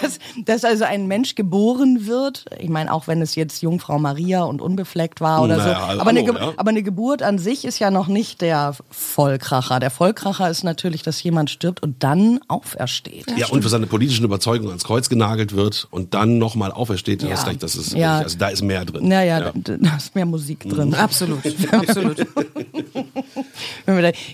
dass, 0.00 0.18
dass 0.44 0.64
also 0.64 0.84
ein 0.84 1.06
Mensch 1.06 1.34
geboren 1.34 2.06
wird. 2.06 2.44
Ich 2.58 2.68
meine, 2.68 2.92
auch 2.92 3.06
wenn 3.06 3.22
es 3.22 3.34
jetzt 3.34 3.62
Jungfrau 3.62 3.98
Maria 3.98 4.42
und 4.42 4.60
unbefleckt 4.60 5.20
war 5.20 5.42
oder 5.42 5.56
Naja, 5.56 5.80
so. 5.80 5.86
hallo, 5.86 6.00
Aber 6.00 6.10
eine, 6.10 6.24
Ge 6.24 6.34
ja. 6.34 6.52
aber 6.56 6.70
eine 6.70 6.82
Geburt 6.82 7.22
an 7.22 7.38
sich 7.38 7.64
ist 7.64 7.78
ja 7.78 7.90
noch 7.90 8.08
nicht 8.08 8.40
der 8.40 8.74
Vollkracher. 8.90 9.80
Der 9.80 9.90
Vollkracher 9.90 10.50
ist 10.50 10.64
natürlich, 10.64 11.02
dass 11.02 11.22
jemand 11.22 11.50
stirbt 11.50 11.82
und 11.82 12.02
dann 12.02 12.40
aufersteht. 12.48 13.26
Ja, 13.36 13.48
und 13.48 13.62
für 13.62 13.68
seine 13.68 13.86
politischen 13.86 14.24
Überzeugungen 14.24 14.70
ans 14.70 14.84
Kreuz 14.84 15.08
genagelt 15.08 15.54
wird 15.54 15.86
und 15.90 16.14
dann 16.14 16.38
nochmal 16.38 16.72
aufersteht. 16.72 17.22
Du 17.22 17.26
Ja. 17.26 17.32
hast 17.32 17.46
recht, 17.46 17.62
das 17.62 17.76
ist 17.76 17.92
Ja. 17.92 17.98
wirklich, 18.18 18.24
also 18.24 18.38
da 18.38 18.48
ist 18.48 18.62
mehr 18.62 18.84
drin. 18.84 19.08
Naja, 19.08 19.38
Ja. 19.40 19.52
Da, 19.54 19.76
da 19.78 19.96
ist 19.96 20.14
mehr 20.14 20.26
Musik 20.26 20.68
drin. 20.68 20.94
Absolut, 20.94 21.40
absolut. 21.70 22.26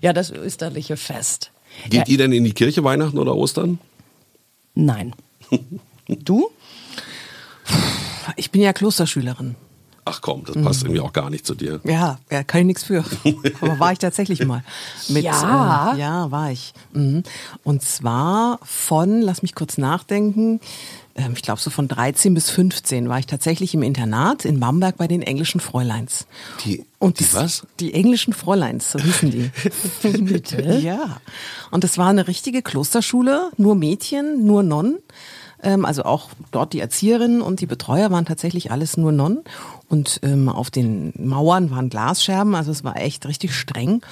Ja, 0.03 0.13
das 0.13 0.31
österliche 0.31 0.97
Fest. 0.97 1.51
Geht 1.85 1.95
ja, 1.95 2.05
ihr 2.07 2.19
denn 2.19 2.33
in 2.33 2.45
die 2.45 2.53
Kirche 2.53 2.85
Weihnachten 2.85 3.19
oder 3.19 3.35
Ostern? 3.35 3.79
Nein. 4.75 5.15
Du? 6.07 6.51
Ich 8.37 8.51
bin 8.51 8.61
ja 8.61 8.75
Klosterschülerin. 8.75 9.57
Ach 10.07 10.21
komm, 10.21 10.45
das 10.45 10.63
passt 10.63 10.83
irgendwie 10.83 11.01
auch 11.01 11.15
gar 11.15 11.31
nicht 11.31 11.47
zu 11.47 11.55
dir. 11.55 11.81
Ja, 11.85 12.19
ja 12.31 12.45
kann 12.45 12.61
ich 12.61 12.67
nichts 12.67 12.85
für. 12.85 13.03
Aber 13.63 13.79
war 13.79 13.93
ich 13.93 13.99
tatsächlich 13.99 14.45
mal. 14.45 14.63
Mit, 15.09 15.25
Ja? 15.25 15.95
Äh, 15.95 15.99
ja, 15.99 16.31
war 16.31 16.51
ich. 16.51 16.75
Mhm. 16.93 17.23
Und 17.63 17.83
zwar 17.83 18.59
von, 18.63 19.23
lass 19.23 19.41
mich 19.41 19.55
kurz 19.55 19.79
nachdenken, 19.79 20.61
ich 21.35 21.43
glaube 21.43 21.61
so 21.61 21.71
von 21.71 21.87
13 21.89 22.35
bis 22.35 22.51
15 22.51 23.09
war 23.09 23.19
ich 23.21 23.27
tatsächlich 23.27 23.73
im 23.75 23.83
Internat 23.83 24.45
in 24.45 24.59
Bamberg 24.59 24.97
bei 24.97 25.07
den 25.07 25.23
englischen 25.23 25.61
Fräuleins. 25.61 26.27
Die- 26.65 26.85
Und 26.99 27.21
die 27.21 27.25
das- 27.25 27.35
was? 27.35 27.67
Die 27.81 27.95
englischen 27.95 28.33
Fräuleins, 28.33 28.91
so 28.93 28.99
hießen 28.99 29.31
die. 29.31 29.51
Bitte? 30.23 30.79
Ja. 30.79 31.19
Und 31.71 31.85
das 31.85 31.99
war 31.99 32.09
eine 32.09 32.27
richtige 32.27 32.63
Klosterschule, 32.63 33.51
nur 33.57 33.75
Mädchen, 33.77 34.45
nur 34.45 34.63
Nonnen. 34.63 34.99
Ähm, 35.63 35.85
also 35.85 36.03
auch 36.05 36.31
dort 36.51 36.73
die 36.73 36.81
Erzieherinnen 36.81 37.41
und 37.41 37.61
die 37.61 37.67
Betreuer 37.67 38.11
waren 38.11 38.27
tatsächlich 38.27 38.71
alles 38.73 38.97
nur 38.97 39.13
Nonnen. 39.13 39.43
Und 39.89 40.19
ähm, 40.25 40.49
auf 40.49 40.71
den 40.71 41.13
Mauern 41.17 41.71
waren 41.71 41.89
Glasscherben, 41.91 42.55
also 42.55 42.71
es 42.73 42.83
war 42.85 42.97
echt 42.97 43.27
richtig 43.27 43.55
streng. 43.55 44.03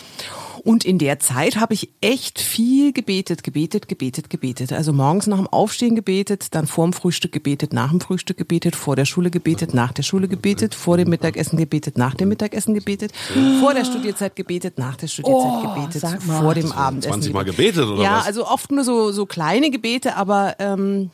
Und 0.64 0.84
in 0.84 0.98
der 0.98 1.18
Zeit 1.18 1.56
habe 1.56 1.74
ich 1.74 1.88
echt 2.00 2.40
viel 2.40 2.92
gebetet, 2.92 3.42
gebetet, 3.42 3.88
gebetet, 3.88 4.30
gebetet. 4.30 4.72
Also 4.72 4.92
morgens 4.92 5.26
nach 5.26 5.38
dem 5.38 5.48
Aufstehen 5.48 5.96
gebetet, 5.96 6.54
dann 6.54 6.68
vor 6.68 6.84
dem 6.86 6.92
Frühstück 6.92 7.32
gebetet, 7.32 7.72
nach 7.72 7.90
dem 7.90 8.00
Frühstück 8.00 8.36
gebetet, 8.36 8.76
vor 8.76 8.94
der 8.94 9.04
Schule 9.04 9.30
gebetet, 9.30 9.74
nach 9.74 9.92
der 9.92 10.04
Schule 10.04 10.28
gebetet, 10.28 10.74
vor 10.74 10.96
dem 10.96 11.08
Mittagessen 11.10 11.56
gebetet, 11.56 11.98
nach 11.98 12.14
dem 12.14 12.28
Mittagessen 12.28 12.74
gebetet, 12.74 13.12
vor 13.60 13.74
der 13.74 13.84
Studierzeit 13.84 14.36
gebetet, 14.36 14.78
nach 14.78 14.96
der 14.96 15.08
Studierzeit 15.08 15.64
Oh, 15.64 15.74
gebetet, 15.74 16.22
vor 16.22 16.54
dem 16.54 16.70
Abendessen. 16.70 17.12
20 17.12 17.32
Mal 17.32 17.44
gebetet 17.44 17.84
oder 17.84 18.00
ja, 18.02 18.18
was? 18.18 18.26
also 18.26 18.46
oft 18.46 18.70
nur 18.70 18.84
so, 18.84 19.10
so 19.10 19.26
kleine 19.26 19.70
Gebete, 19.70 20.16
aber 20.16 20.54
ähm, 20.60 21.10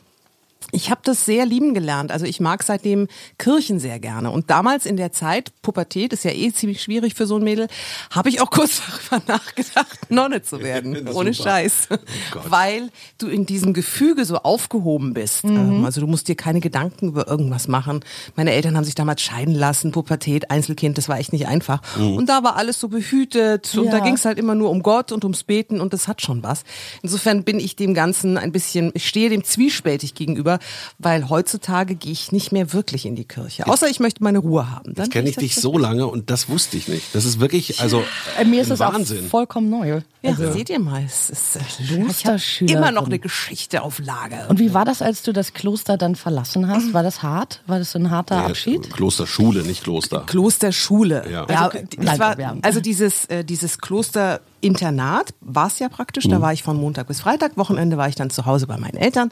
Ich 0.71 0.89
habe 0.91 1.01
das 1.03 1.25
sehr 1.25 1.45
lieben 1.45 1.73
gelernt. 1.73 2.11
Also 2.11 2.25
ich 2.25 2.39
mag 2.39 2.63
seitdem 2.63 3.07
Kirchen 3.37 3.79
sehr 3.79 3.99
gerne. 3.99 4.31
Und 4.31 4.49
damals 4.49 4.85
in 4.85 4.97
der 4.97 5.11
Zeit, 5.11 5.51
Pubertät 5.61 6.13
ist 6.13 6.23
ja 6.23 6.31
eh 6.31 6.51
ziemlich 6.51 6.81
schwierig 6.81 7.15
für 7.15 7.25
so 7.25 7.37
ein 7.37 7.43
Mädel, 7.43 7.67
habe 8.11 8.29
ich 8.29 8.41
auch 8.41 8.49
kurz 8.51 8.81
darüber 9.09 9.23
nachgedacht, 9.33 9.99
Nonne 10.09 10.41
zu 10.41 10.59
werden. 10.61 11.07
Ohne 11.09 11.33
super. 11.33 11.49
Scheiß. 11.49 11.87
Oh. 11.91 11.95
Weil 12.45 12.89
du 13.17 13.27
in 13.27 13.45
diesem 13.45 13.73
Gefüge 13.73 14.25
so 14.25 14.37
aufgehoben 14.37 15.13
bist. 15.13 15.43
Ähm, 15.43 15.83
Also 15.85 16.01
du 16.01 16.07
musst 16.07 16.27
dir 16.27 16.35
keine 16.35 16.59
Gedanken 16.59 17.09
über 17.09 17.27
irgendwas 17.27 17.67
machen. 17.67 18.01
Meine 18.35 18.51
Eltern 18.51 18.75
haben 18.77 18.83
sich 18.83 18.95
damals 18.95 19.21
scheiden 19.21 19.55
lassen, 19.55 19.91
Pubertät, 19.91 20.51
Einzelkind, 20.51 20.97
das 20.97 21.09
war 21.09 21.17
echt 21.19 21.33
nicht 21.33 21.47
einfach. 21.47 21.81
Und 21.97 22.27
da 22.29 22.43
war 22.43 22.55
alles 22.55 22.79
so 22.79 22.87
behütet 22.89 23.75
und 23.75 23.85
Ja. 23.85 23.91
da 23.91 23.99
ging 23.99 24.13
es 24.15 24.25
halt 24.25 24.37
immer 24.37 24.55
nur 24.55 24.69
um 24.69 24.83
Gott 24.83 25.11
und 25.11 25.23
ums 25.23 25.43
Beten 25.43 25.81
und 25.81 25.93
das 25.93 26.07
hat 26.07 26.21
schon 26.21 26.43
was. 26.43 26.63
Insofern 27.01 27.43
bin 27.43 27.59
ich 27.59 27.75
dem 27.75 27.93
Ganzen 27.93 28.37
ein 28.37 28.51
bisschen, 28.51 28.91
ich 28.93 29.07
stehe 29.07 29.29
dem 29.29 29.43
zwiespältig 29.43 30.13
gegenüber, 30.15 30.58
weil 30.97 31.29
heutzutage 31.29 31.95
gehe 31.95 32.11
ich 32.11 32.31
nicht 32.31 32.51
mehr 32.51 32.73
wirklich 32.73 33.05
in 33.05 33.15
die 33.15 33.25
Kirche. 33.25 33.67
Außer 33.67 33.87
ich 33.89 33.99
möchte 33.99 34.23
meine 34.23 34.39
Ruhe 34.39 34.69
haben. 34.71 34.93
Dann 34.93 35.05
Jetzt 35.05 35.13
kenne 35.13 35.29
ich 35.29 35.35
dich 35.35 35.55
so 35.55 35.77
lange 35.77 36.07
und 36.07 36.29
das 36.29 36.49
wusste 36.49 36.77
ich 36.77 36.87
nicht. 36.87 37.13
Das 37.15 37.25
ist 37.25 37.39
wirklich, 37.39 37.79
also 37.81 38.03
Äh, 38.39 38.45
Mir 38.45 38.61
ist 38.61 38.67
ein 38.67 38.77
das 38.77 38.81
auch 38.81 38.93
Wahnsinn. 38.93 39.27
vollkommen 39.27 39.69
neu. 39.69 40.01
Ja, 40.21 40.31
Also- 40.31 40.51
seht 40.51 40.69
ihr 40.69 40.79
mal, 40.79 41.03
es 41.05 41.29
ist 41.29 41.55
äh, 41.55 41.59
hab 42.25 42.39
immer 42.69 42.91
noch 42.91 43.05
eine 43.05 43.19
Geschichte 43.19 43.81
auf 43.81 43.99
Lager. 43.99 44.49
Und 44.49 44.59
wie 44.59 44.73
war 44.73 44.83
das, 44.85 45.01
als 45.01 45.23
du 45.23 45.31
das 45.31 45.53
Kloster 45.53 45.97
dann 45.97 46.15
verlassen 46.15 46.67
hast? 46.67 46.93
War 46.93 47.03
das 47.03 47.23
hart? 47.23 47.61
War 47.67 47.79
das 47.79 47.91
so 47.91 47.99
ein 47.99 48.09
harter 48.11 48.35
Ja, 48.35 48.45
Abschied? 48.47 48.91
Klosterschule, 48.91 49.63
nicht 49.63 49.83
Kloster. 49.83 50.23
Klosterschule. 50.25 51.23
Ja. 51.31 51.45
Also, 51.45 51.77
Ja, 52.01 52.19
war, 52.19 52.39
ja. 52.39 52.55
also 52.61 52.79
dieses, 52.81 53.25
äh, 53.25 53.43
dieses 53.45 53.77
Klosterinternat 54.59 55.33
war 55.41 55.67
es 55.67 55.79
ja 55.79 55.89
praktisch. 55.89 56.27
Da 56.27 56.41
war 56.41 56.53
ich 56.53 56.63
von 56.63 56.77
Montag 56.77 57.07
bis 57.07 57.21
Freitag. 57.21 57.57
Wochenende 57.57 57.97
war 57.97 58.07
ich 58.07 58.15
dann 58.15 58.29
zu 58.29 58.45
Hause 58.45 58.67
bei 58.67 58.77
meinen 58.77 58.97
Eltern. 58.97 59.31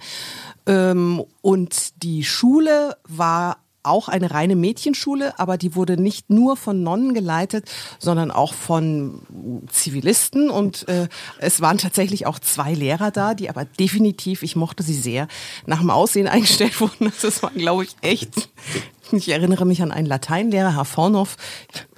Ähm, 0.66 1.24
und 1.42 2.04
die 2.04 2.24
Schule 2.24 2.98
war 3.08 3.58
auch 3.84 4.10
eine 4.10 4.32
reine 4.32 4.56
Mädchenschule, 4.56 5.40
aber 5.40 5.58
die 5.58 5.74
wurde 5.76 6.00
nicht 6.00 6.30
nur 6.30 6.58
von 6.58 6.84
Nonnen 6.84 7.14
geleitet, 7.14 7.70
sondern 8.00 8.32
auch 8.32 8.54
von 8.54 9.22
Zivilisten. 9.70 10.50
Und 10.50 10.88
äh, 10.90 11.08
es 11.40 11.62
waren 11.62 11.78
tatsächlich 11.78 12.26
auch 12.26 12.40
zwei 12.40 12.74
Lehrer 12.74 13.12
da, 13.12 13.34
die 13.34 13.50
aber 13.50 13.64
definitiv, 13.64 14.44
ich 14.44 14.56
mochte 14.56 14.84
sie 14.84 14.94
sehr, 14.94 15.28
nach 15.66 15.80
dem 15.80 15.90
Aussehen 15.90 16.28
eingestellt 16.28 16.80
wurden. 16.82 17.14
Das 17.22 17.42
war, 17.42 17.52
glaube 17.52 17.86
ich, 17.86 17.96
echt. 18.02 18.50
Ich 19.12 19.30
erinnere 19.30 19.66
mich 19.66 19.82
an 19.82 19.92
einen 19.92 20.08
Lateinlehrer, 20.08 20.76
Herr 20.76 20.86
Vornoff. 20.86 21.38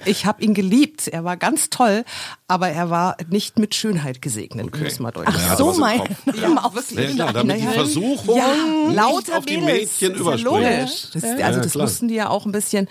Ich 0.04 0.26
habe 0.26 0.42
ihn 0.42 0.54
geliebt. 0.54 1.08
Er 1.08 1.24
war 1.24 1.36
ganz 1.36 1.70
toll, 1.70 2.04
aber 2.48 2.68
er 2.68 2.90
war 2.90 3.16
nicht 3.28 3.58
mit 3.58 3.74
Schönheit 3.74 4.22
gesegnet, 4.22 4.72
um 4.74 4.82
es 4.82 4.98
mal 5.00 5.10
deutlich 5.10 5.34
Ach 5.36 5.50
Ach 5.52 5.58
so, 5.58 5.72
mein. 5.74 6.02
Ja, 6.34 6.48
Ja, 6.90 7.14
klar, 7.14 7.32
damit 7.32 7.58
die 7.58 7.66
Versuchung 7.66 8.36
ja, 8.36 8.54
nicht 8.86 8.96
lauter 8.96 9.38
auf 9.38 9.46
die 9.46 9.58
Mädchen 9.58 10.12
ist 10.12 10.20
überspringt. 10.20 10.62
Ja 10.62 10.78
logisch. 10.78 11.10
Das, 11.12 11.22
Ja, 11.22 11.30
also 11.30 11.58
ja, 11.58 11.64
das 11.64 11.72
klar. 11.72 11.86
wussten 11.86 12.08
die 12.08 12.14
ja 12.14 12.28
auch 12.28 12.46
ein 12.46 12.52
bisschen. 12.52 12.88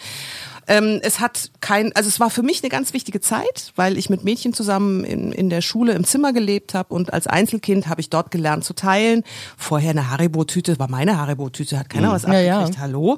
Ähm, 0.69 0.99
es 1.03 1.19
hat 1.19 1.49
kein, 1.61 1.91
also 1.95 2.07
es 2.07 2.19
war 2.19 2.29
für 2.29 2.43
mich 2.43 2.61
eine 2.63 2.69
ganz 2.69 2.93
wichtige 2.93 3.19
Zeit, 3.19 3.73
weil 3.75 3.97
ich 3.97 4.09
mit 4.09 4.23
Mädchen 4.23 4.53
zusammen 4.53 5.03
in, 5.03 5.31
in 5.31 5.49
der 5.49 5.61
Schule 5.61 5.93
im 5.93 6.03
Zimmer 6.03 6.31
gelebt 6.31 6.75
habe 6.75 6.93
und 6.93 7.11
als 7.11 7.25
Einzelkind 7.27 7.87
habe 7.87 8.01
ich 8.01 8.09
dort 8.11 8.29
gelernt 8.29 8.63
zu 8.63 8.73
teilen. 8.73 9.23
Vorher 9.57 9.89
eine 9.89 10.11
Haribo-Tüte, 10.11 10.77
war 10.77 10.87
meine 10.87 11.17
Haribo-Tüte, 11.17 11.77
hat 11.79 11.87
Mhm. 11.87 11.89
keiner 11.89 12.11
was 12.11 12.23
Ja, 12.23 12.39
ja. 12.39 12.55
abgekriegt, 12.59 12.79
hallo. 12.79 13.17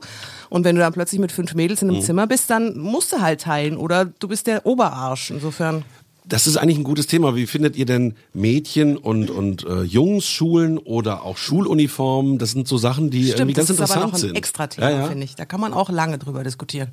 Und 0.50 0.64
wenn 0.64 0.76
du 0.76 0.82
dann 0.82 0.94
plötzlich 0.94 1.20
mit 1.20 1.32
fünf 1.34 1.54
Mädels 1.54 1.82
in 1.82 1.90
einem 1.90 2.02
Zimmer 2.02 2.26
bist, 2.26 2.50
dann 2.50 2.78
musst 2.80 3.12
du 3.12 3.20
halt 3.22 3.42
teilen 3.42 3.76
oder 3.76 4.06
du 4.06 4.28
bist 4.30 4.48
der 4.48 4.66
Oberarsch. 4.66 5.30
Insofern. 5.32 5.84
Das 6.24 6.48
ist 6.48 6.56
eigentlich 6.56 6.78
ein 6.78 6.84
gutes 6.86 7.08
Thema. 7.08 7.36
Wie 7.36 7.48
findet 7.48 7.76
ihr 7.76 7.86
denn 7.86 8.16
Mädchen 8.32 8.96
und, 8.96 9.30
und 9.30 9.66
äh, 9.66 9.82
Jungsschulen 9.82 10.78
oder 10.78 11.24
auch 11.24 11.36
Schuluniformen? 11.36 12.38
Das 12.38 12.52
sind 12.52 12.68
so 12.68 12.78
Sachen, 12.78 13.10
die 13.10 13.30
irgendwie 13.30 13.34
Stimmt, 13.34 13.56
ganz 13.56 13.68
das 13.68 13.70
ist 13.76 13.80
interessant 13.80 14.02
aber 14.04 14.12
noch 14.12 14.18
ein 14.18 14.22
sind. 14.22 14.36
extra 14.38 14.68
Thema, 14.68 14.90
Ja, 14.90 14.98
ja. 15.00 15.08
finde 15.08 15.24
ich. 15.26 15.36
Da 15.36 15.46
kann 15.46 15.60
man 15.60 15.74
auch 15.74 15.90
lange 15.90 16.18
drüber 16.20 16.44
diskutieren. 16.44 16.90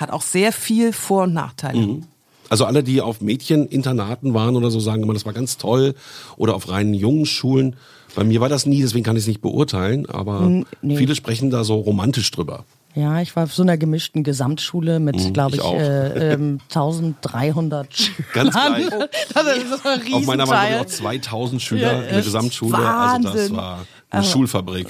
Hat 0.00 0.10
auch 0.10 0.22
sehr 0.22 0.50
viel 0.52 0.92
Vor- 0.92 1.24
und 1.24 1.34
Nachteile. 1.34 2.00
Also 2.48 2.64
alle, 2.64 2.82
die 2.82 3.00
auf 3.00 3.20
Mädcheninternaten 3.20 4.34
waren 4.34 4.56
oder 4.56 4.70
so, 4.70 4.80
sagen 4.80 5.02
immer, 5.02 5.14
das 5.14 5.26
war 5.26 5.32
ganz 5.32 5.58
toll. 5.58 5.94
Oder 6.36 6.54
auf 6.54 6.68
reinen 6.70 6.94
Jungsschulen. 6.94 7.76
Bei 8.16 8.24
mir 8.24 8.40
war 8.40 8.48
das 8.48 8.66
nie, 8.66 8.80
deswegen 8.80 9.04
kann 9.04 9.14
ich 9.16 9.22
es 9.22 9.28
nicht 9.28 9.40
beurteilen. 9.40 10.06
Aber 10.08 10.50
nee. 10.82 10.96
viele 10.96 11.14
sprechen 11.14 11.50
da 11.50 11.62
so 11.62 11.76
romantisch 11.76 12.30
drüber. 12.30 12.64
Ja, 12.96 13.20
ich 13.20 13.36
war 13.36 13.44
auf 13.44 13.54
so 13.54 13.62
einer 13.62 13.76
gemischten 13.76 14.24
Gesamtschule 14.24 14.98
mit, 14.98 15.32
glaube 15.32 15.54
ich, 15.54 15.62
ich 15.62 15.72
äh, 15.72 16.32
ähm, 16.32 16.58
1300 16.70 17.94
Schülern. 17.96 18.24
Ganz 18.32 18.52
gleich. 18.54 18.86
Das 19.34 19.56
ist 19.56 19.86
ein 19.86 20.14
Auf 20.14 20.26
meiner 20.26 20.48
waren 20.48 20.66
Riesenteil. 20.66 20.80
auch 20.80 20.86
2000 20.86 21.62
Schüler 21.62 21.92
Ja, 21.92 22.00
in 22.02 22.14
der 22.14 22.22
Gesamtschule. 22.22 22.76
Also 22.78 23.22
das 23.22 23.34
Wahnsinn. 23.34 23.56
war 23.56 23.86
eine 24.10 24.24
Schulfabrik. 24.24 24.88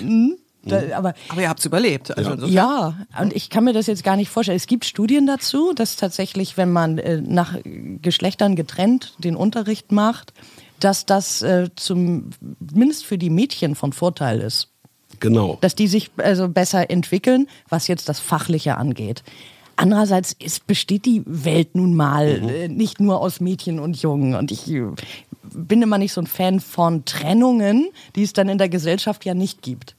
Da, 0.63 0.97
aber 0.97 1.15
Aber 1.29 1.41
ihr 1.41 1.49
habt's 1.49 1.65
überlebt. 1.65 2.17
Also 2.17 2.47
Ja. 2.47 2.61
Ja, 2.61 3.23
und 3.23 3.35
ich 3.35 3.49
kann 3.49 3.65
mir 3.65 3.73
das 3.73 3.87
jetzt 3.87 4.05
gar 4.05 4.17
nicht 4.17 4.29
vorstellen. 4.29 4.57
Es 4.57 4.67
gibt 4.67 4.85
Studien 4.85 5.27
dazu, 5.27 5.73
dass 5.75 5.97
tatsächlich, 5.97 6.57
wenn 6.57 6.71
man 6.71 6.99
äh, 6.99 7.21
nach 7.21 7.57
Geschlechtern 7.65 8.57
getrennt 8.57 9.15
den 9.19 9.37
Unterricht 9.37 9.91
macht, 9.91 10.35
dass 10.79 11.07
das 11.07 11.43
äh, 11.43 11.71
zum, 11.77 12.31
zumindest 12.67 13.05
für 13.05 13.19
die 13.19 13.31
Mädchen 13.31 13.75
von 13.75 13.93
Vorteil 13.93 14.41
ist. 14.41 14.69
Genau. 15.19 15.59
Dass 15.61 15.75
die 15.75 15.87
sich 15.87 16.11
also 16.17 16.49
besser 16.49 16.91
entwickeln, 16.91 17.47
was 17.69 17.89
jetzt 17.89 18.09
das 18.09 18.21
Fachliche 18.21 18.77
angeht. 18.77 19.23
Andererseits 19.77 20.37
ist, 20.39 20.67
besteht 20.67 21.07
die 21.07 21.23
Welt 21.25 21.75
nun 21.75 21.95
mal 21.95 22.27
äh, 22.27 22.69
nicht 22.69 23.01
nur 23.01 23.21
aus 23.21 23.41
Mädchen 23.41 23.81
und 23.81 24.01
Jungen. 24.03 24.35
Und 24.35 24.53
ich 24.53 24.71
äh, 24.71 24.85
bin 25.43 25.81
immer 25.81 25.97
nicht 25.97 26.13
so 26.13 26.21
ein 26.21 26.27
Fan 26.27 26.61
von 26.61 27.07
Trennungen, 27.07 27.89
die 28.15 28.23
es 28.23 28.35
dann 28.35 28.51
in 28.51 28.59
der 28.59 28.69
Gesellschaft 28.69 29.25
ja 29.25 29.33
nicht 29.33 29.63
gibt. 29.63 29.97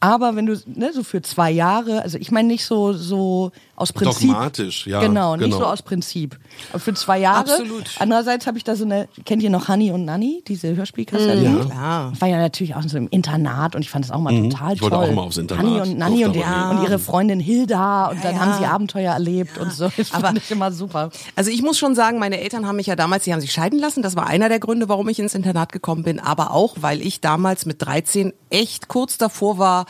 Aber 0.00 0.36
wenn 0.36 0.46
du 0.46 0.60
ne, 0.66 0.92
so 0.92 1.02
für 1.02 1.22
zwei 1.22 1.50
Jahre, 1.50 2.02
also 2.02 2.18
ich 2.18 2.30
meine 2.30 2.48
nicht 2.48 2.64
so 2.64 2.92
so 2.92 3.52
aus 3.76 3.92
Prinzip, 3.92 4.28
Dogmatisch, 4.28 4.86
ja, 4.86 5.00
genau, 5.00 5.36
nicht 5.36 5.46
genau. 5.46 5.58
so 5.58 5.64
aus 5.64 5.82
Prinzip. 5.82 6.38
Aber 6.70 6.78
für 6.78 6.94
zwei 6.94 7.18
Jahre. 7.18 7.40
Absolut. 7.40 7.84
Andererseits 7.98 8.46
habe 8.46 8.56
ich 8.56 8.64
da 8.64 8.76
so 8.76 8.84
eine, 8.84 9.08
kennt 9.24 9.42
ihr 9.42 9.50
noch 9.50 9.68
Honey 9.68 9.90
und 9.90 10.04
Nanny, 10.04 10.44
diese 10.46 10.76
Hörspielkassette? 10.76 11.42
Ja. 11.42 11.64
Klar. 11.64 12.12
War 12.20 12.28
ja 12.28 12.38
natürlich 12.38 12.74
auch 12.76 12.82
so 12.82 12.96
im 12.96 13.08
Internat 13.08 13.74
und 13.74 13.82
ich 13.82 13.90
fand 13.90 14.04
das 14.04 14.12
auch 14.12 14.20
mal 14.20 14.30
total 14.30 14.74
Ich 14.74 14.82
wollte 14.82 14.96
toll. 14.96 15.08
auch 15.08 15.12
mal 15.12 15.22
aufs 15.22 15.36
Internat. 15.36 15.66
Honey 15.66 15.80
und 15.80 15.98
Nanny 15.98 16.24
und, 16.24 16.36
nie. 16.36 16.42
und 16.42 16.82
ihre 16.84 16.98
Freundin 16.98 17.40
Hilda 17.40 18.06
und 18.06 18.24
dann 18.24 18.34
ja. 18.36 18.40
haben 18.40 18.58
sie 18.58 18.66
Abenteuer 18.66 19.12
erlebt 19.12 19.58
und 19.58 19.72
so. 19.72 19.90
Das 19.96 20.12
Aber- 20.12 20.28
fand 20.28 20.38
ich 20.38 20.50
immer 20.50 20.70
super. 20.70 21.10
Also 21.34 21.50
ich 21.50 21.62
muss 21.62 21.78
schon 21.78 21.94
sagen, 21.94 22.18
meine 22.18 22.40
Eltern 22.40 22.66
haben 22.66 22.76
mich 22.76 22.86
ja 22.86 22.96
damals, 22.96 23.24
sie 23.24 23.32
haben 23.32 23.40
sich 23.40 23.52
scheiden 23.52 23.78
lassen. 23.78 24.02
Das 24.02 24.16
war 24.16 24.26
einer 24.26 24.48
der 24.48 24.60
Gründe, 24.60 24.88
warum 24.88 25.08
ich 25.08 25.18
ins 25.18 25.34
Internat 25.34 25.72
gekommen 25.72 26.02
bin. 26.02 26.20
Aber 26.20 26.52
auch, 26.52 26.76
weil 26.80 27.00
ich 27.00 27.20
damals 27.20 27.66
mit 27.66 27.82
13 27.82 28.32
echt 28.50 28.88
kurz 28.88 29.18
davor 29.18 29.58
war, 29.58 29.86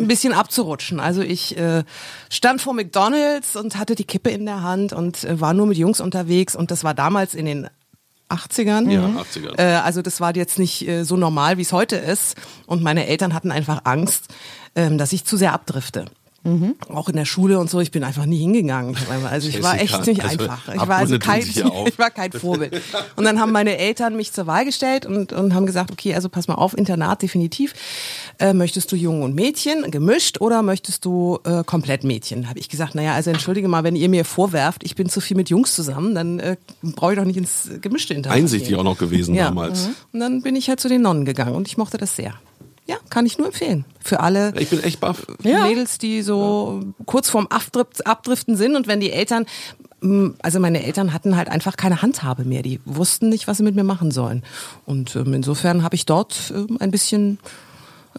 ein 0.00 0.08
bisschen 0.08 0.32
abzurutschen. 0.32 1.00
Also 1.00 1.22
ich 1.22 1.56
äh, 1.56 1.84
stand 2.28 2.62
vor 2.62 2.74
McDonald's 2.74 3.56
und 3.56 3.76
hatte 3.76 3.94
die 3.94 4.04
Kippe 4.04 4.30
in 4.30 4.46
der 4.46 4.62
Hand 4.62 4.92
und 4.92 5.24
äh, 5.24 5.40
war 5.40 5.54
nur 5.54 5.66
mit 5.66 5.78
Jungs 5.78 6.00
unterwegs. 6.00 6.56
Und 6.56 6.70
das 6.70 6.84
war 6.84 6.94
damals 6.94 7.34
in 7.34 7.46
den 7.46 7.68
80ern. 8.28 8.90
Ja, 8.90 9.06
80ern. 9.06 9.58
Äh, 9.58 9.74
also 9.76 10.02
das 10.02 10.20
war 10.20 10.34
jetzt 10.34 10.58
nicht 10.58 10.86
äh, 10.86 11.04
so 11.04 11.16
normal, 11.16 11.58
wie 11.58 11.62
es 11.62 11.72
heute 11.72 11.96
ist. 11.96 12.36
Und 12.66 12.82
meine 12.82 13.06
Eltern 13.06 13.34
hatten 13.34 13.50
einfach 13.50 13.82
Angst, 13.84 14.28
ähm, 14.74 14.98
dass 14.98 15.12
ich 15.12 15.24
zu 15.24 15.36
sehr 15.36 15.52
abdrifte. 15.52 16.06
Auch 16.88 17.10
in 17.10 17.16
der 17.16 17.26
Schule 17.26 17.58
und 17.58 17.68
so, 17.68 17.80
ich 17.80 17.90
bin 17.90 18.02
einfach 18.02 18.24
nie 18.24 18.38
hingegangen. 18.38 18.96
Also 19.30 19.48
ich 19.48 19.62
war 19.62 19.78
echt 19.78 20.06
nicht 20.06 20.24
also 20.24 20.40
einfach. 20.44 20.74
Ich 20.74 20.80
war 20.80 20.96
also 20.96 21.18
kein, 21.18 21.42
ich 21.86 21.98
war 21.98 22.10
kein 22.10 22.32
Vorbild. 22.32 22.80
Und 23.16 23.24
dann 23.24 23.38
haben 23.38 23.52
meine 23.52 23.76
Eltern 23.76 24.16
mich 24.16 24.32
zur 24.32 24.46
Wahl 24.46 24.64
gestellt 24.64 25.04
und, 25.04 25.34
und 25.34 25.54
haben 25.54 25.66
gesagt, 25.66 25.90
okay, 25.90 26.14
also 26.14 26.30
pass 26.30 26.48
mal 26.48 26.54
auf, 26.54 26.76
Internat 26.76 27.20
definitiv. 27.20 27.74
Äh, 28.38 28.54
möchtest 28.54 28.90
du 28.90 28.96
Jungen 28.96 29.22
und 29.22 29.34
Mädchen 29.34 29.90
gemischt 29.90 30.40
oder 30.40 30.62
möchtest 30.62 31.04
du 31.04 31.38
äh, 31.44 31.62
komplett 31.62 32.04
Mädchen? 32.04 32.48
Habe 32.48 32.58
ich 32.58 32.70
gesagt, 32.70 32.94
naja, 32.94 33.12
also 33.12 33.30
entschuldige 33.30 33.68
mal, 33.68 33.84
wenn 33.84 33.94
ihr 33.94 34.08
mir 34.08 34.24
vorwerft, 34.24 34.82
ich 34.82 34.94
bin 34.94 35.10
zu 35.10 35.20
viel 35.20 35.36
mit 35.36 35.50
Jungs 35.50 35.74
zusammen, 35.74 36.14
dann 36.14 36.38
äh, 36.38 36.56
brauche 36.82 37.12
ich 37.12 37.18
doch 37.18 37.26
nicht 37.26 37.36
ins 37.36 37.68
gemischte 37.82 38.14
Internat. 38.14 38.38
Einsichtig 38.38 38.70
gehen. 38.70 38.78
auch 38.78 38.84
noch 38.84 38.98
gewesen 38.98 39.34
Ja. 39.34 39.44
damals. 39.44 39.88
Mhm. 39.88 39.94
Und 40.14 40.20
dann 40.20 40.42
bin 40.42 40.56
ich 40.56 40.70
halt 40.70 40.80
zu 40.80 40.88
den 40.88 41.02
Nonnen 41.02 41.26
gegangen 41.26 41.54
und 41.54 41.68
ich 41.68 41.76
mochte 41.76 41.98
das 41.98 42.16
sehr. 42.16 42.34
Ja, 42.90 42.96
kann 43.08 43.24
ich 43.24 43.38
nur 43.38 43.46
empfehlen. 43.46 43.84
Für 44.02 44.18
alle 44.18 44.52
Ich 44.58 44.68
bin 44.68 44.82
echt 44.82 44.98
baff. 44.98 45.24
Ja. 45.44 45.64
Mädels, 45.66 45.98
die 45.98 46.22
so 46.22 46.82
kurz 47.06 47.30
vorm 47.30 47.46
Abdrift, 47.46 48.04
Abdriften 48.04 48.56
sind 48.56 48.74
und 48.74 48.88
wenn 48.88 48.98
die 48.98 49.12
Eltern, 49.12 49.46
also 50.42 50.58
meine 50.58 50.82
Eltern 50.82 51.12
hatten 51.12 51.36
halt 51.36 51.48
einfach 51.48 51.76
keine 51.76 52.02
Handhabe 52.02 52.44
mehr. 52.44 52.62
Die 52.62 52.80
wussten 52.84 53.28
nicht, 53.28 53.46
was 53.46 53.58
sie 53.58 53.62
mit 53.62 53.76
mir 53.76 53.84
machen 53.84 54.10
sollen. 54.10 54.42
Und 54.86 55.14
ähm, 55.14 55.34
insofern 55.34 55.84
habe 55.84 55.94
ich 55.94 56.04
dort 56.04 56.52
ähm, 56.52 56.78
ein 56.80 56.90
bisschen 56.90 57.38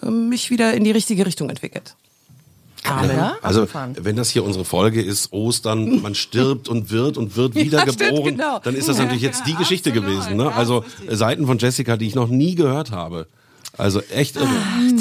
ähm, 0.02 0.30
mich 0.30 0.52
wieder 0.52 0.74
in 0.74 0.86
die 0.86 0.92
richtige 0.92 1.26
Richtung 1.26 1.50
entwickelt. 1.50 1.96
Amen. 2.88 3.12
Ja? 3.16 3.36
Also, 3.42 3.68
wenn 3.98 4.16
das 4.16 4.30
hier 4.30 4.44
unsere 4.44 4.64
Folge 4.66 5.02
ist, 5.04 5.34
Ostern, 5.34 6.02
man 6.02 6.16
stirbt 6.16 6.70
und 6.70 6.92
wird 6.92 7.18
und 7.18 7.36
wird 7.36 7.56
Ja, 7.56 7.64
wiedergeboren, 7.66 8.16
stimmt, 8.16 8.38
genau. 8.38 8.60
dann 8.64 8.74
ist 8.76 8.88
das 8.88 8.98
Ja, 8.98 9.04
natürlich 9.04 9.22
jetzt 9.22 9.46
die 9.46 9.52
ja, 9.52 9.58
Geschichte 9.58 9.90
absolut. 9.92 10.10
gewesen. 10.12 10.38
Ne? 10.38 10.46
Ja, 10.46 10.52
Also. 10.52 10.86
Seiten 11.10 11.46
von 11.46 11.58
Jessica, 11.58 11.98
die 11.98 12.08
ich 12.08 12.16
noch 12.16 12.30
nie 12.30 12.56
gehört 12.56 12.92
habe. 12.92 13.28
Also 13.78 14.02
echt 14.14 14.36
irre. 14.36 14.48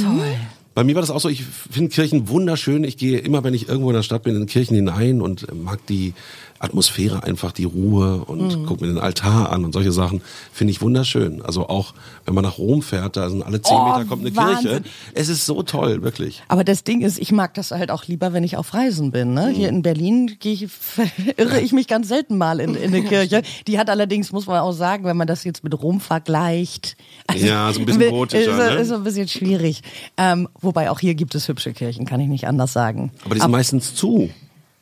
Toll. 0.00 0.36
Bei 0.74 0.84
mir 0.84 0.94
war 0.94 1.02
das 1.02 1.10
auch 1.10 1.20
so, 1.20 1.28
ich 1.28 1.44
finde 1.44 1.90
Kirchen 1.90 2.28
wunderschön. 2.28 2.84
Ich 2.84 2.96
gehe 2.96 3.18
immer, 3.18 3.42
wenn 3.42 3.54
ich 3.54 3.68
irgendwo 3.68 3.90
in 3.90 3.96
der 3.96 4.02
Stadt 4.02 4.22
bin, 4.22 4.36
in 4.36 4.46
Kirchen 4.46 4.76
hinein 4.76 5.20
und 5.20 5.52
mag 5.52 5.84
die 5.86 6.14
Atmosphäre 6.60 7.24
einfach, 7.24 7.52
die 7.52 7.64
Ruhe 7.64 8.24
und 8.26 8.58
Mhm. 8.58 8.66
guck 8.66 8.80
mir 8.82 8.86
den 8.86 8.98
Altar 8.98 9.50
an 9.50 9.64
und 9.64 9.72
solche 9.72 9.92
Sachen. 9.92 10.20
Finde 10.52 10.70
ich 10.72 10.82
wunderschön. 10.82 11.40
Also 11.42 11.68
auch, 11.68 11.94
wenn 12.26 12.34
man 12.34 12.44
nach 12.44 12.58
Rom 12.58 12.82
fährt, 12.82 13.16
da 13.16 13.30
sind 13.30 13.42
alle 13.42 13.62
zehn 13.62 13.76
Oh, 13.76 13.84
Meter 13.86 14.04
kommt 14.04 14.26
eine 14.26 14.36
Wahnsinn. 14.36 14.70
Kirche. 14.70 14.82
Es 15.14 15.28
ist 15.30 15.46
so 15.46 15.62
toll, 15.62 16.02
wirklich. 16.02 16.42
Aber 16.48 16.62
das 16.62 16.84
Ding 16.84 17.00
ist, 17.00 17.18
ich 17.18 17.32
mag 17.32 17.54
das 17.54 17.70
halt 17.70 17.90
auch 17.90 18.04
lieber, 18.06 18.32
wenn 18.34 18.44
ich 18.44 18.56
auf 18.58 18.74
Reisen 18.74 19.10
bin. 19.10 19.32
Ne? 19.34 19.48
Hier 19.48 19.68
in 19.70 19.80
Berlin 19.82 20.36
ich, 20.42 20.68
irre 21.38 21.60
ich 21.60 21.72
mich 21.72 21.86
ganz 21.88 22.08
selten 22.08 22.36
mal 22.36 22.60
in, 22.60 22.74
in 22.74 22.94
eine 22.94 23.02
Kirche. 23.08 23.42
Die 23.66 23.78
hat 23.78 23.88
allerdings, 23.88 24.30
muss 24.30 24.46
man 24.46 24.60
auch 24.60 24.72
sagen, 24.72 25.04
wenn 25.04 25.16
man 25.16 25.26
das 25.26 25.44
jetzt 25.44 25.64
mit 25.64 25.80
Rom 25.82 25.98
vergleicht. 26.00 26.96
Ja, 27.34 27.72
so 27.72 27.80
ein 27.80 27.86
bisschen 27.86 28.02
ist, 28.02 28.10
gotischer, 28.10 28.56
ne? 28.56 28.74
ist 28.80 28.88
so 28.88 28.96
ein 28.96 29.04
bisschen 29.04 29.28
schwierig. 29.28 29.82
Ähm, 30.18 30.46
wobei 30.60 30.90
auch 30.90 31.00
hier 31.00 31.14
gibt 31.14 31.34
es 31.34 31.48
hübsche 31.48 31.72
Kirchen, 31.72 32.04
kann 32.04 32.20
ich 32.20 32.28
nicht 32.28 32.46
anders 32.46 32.72
sagen. 32.74 33.12
Aber 33.24 33.34
die 33.34 33.40
sind 33.40 33.50
meistens 33.50 33.94
zu. 33.94 34.28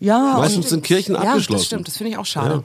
Ja, 0.01 0.35
Meistens 0.39 0.67
und 0.67 0.69
sind 0.71 0.85
Kirchen 0.85 1.15
Ja, 1.15 1.21
abgeschlossen. 1.23 1.53
das 1.59 1.67
stimmt, 1.67 1.89
das 1.89 1.97
finde 1.97 2.13
ich 2.13 2.19
auch 2.19 2.27
schade. 2.27 2.63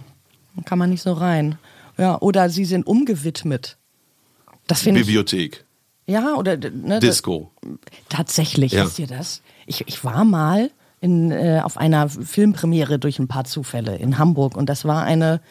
kann 0.65 0.77
man 0.77 0.89
nicht 0.89 1.01
so 1.01 1.13
rein. 1.13 1.57
Ja, 1.97 2.19
oder 2.19 2.49
sie 2.49 2.65
sind 2.65 2.85
umgewidmet. 2.85 3.77
Das 4.67 4.81
finde 4.81 5.01
ich. 5.01 5.07
Bibliothek, 5.07 5.65
Ja, 6.07 6.35
oder 6.35 6.57
ne, 6.57 6.99
Disco. 6.99 7.51
Tatsächlich, 8.09 8.71
Ja. 8.73 8.85
wisst 8.85 8.99
ihr 8.99 9.07
das? 9.07 9.41
Ich, 9.65 9.87
ich 9.87 10.03
war 10.03 10.23
mal 10.25 10.71
in, 11.01 11.31
äh, 11.31 11.61
auf 11.63 11.77
einer 11.77 12.07
Filmpremiere 12.09 12.99
durch 12.99 13.19
ein 13.19 13.27
paar 13.27 13.43
Zufälle 13.45 13.95
in 13.97 14.17
Hamburg 14.17 14.55
und 14.55 14.67
das 14.69 14.85
war 14.85 15.03
eine, 15.03 15.41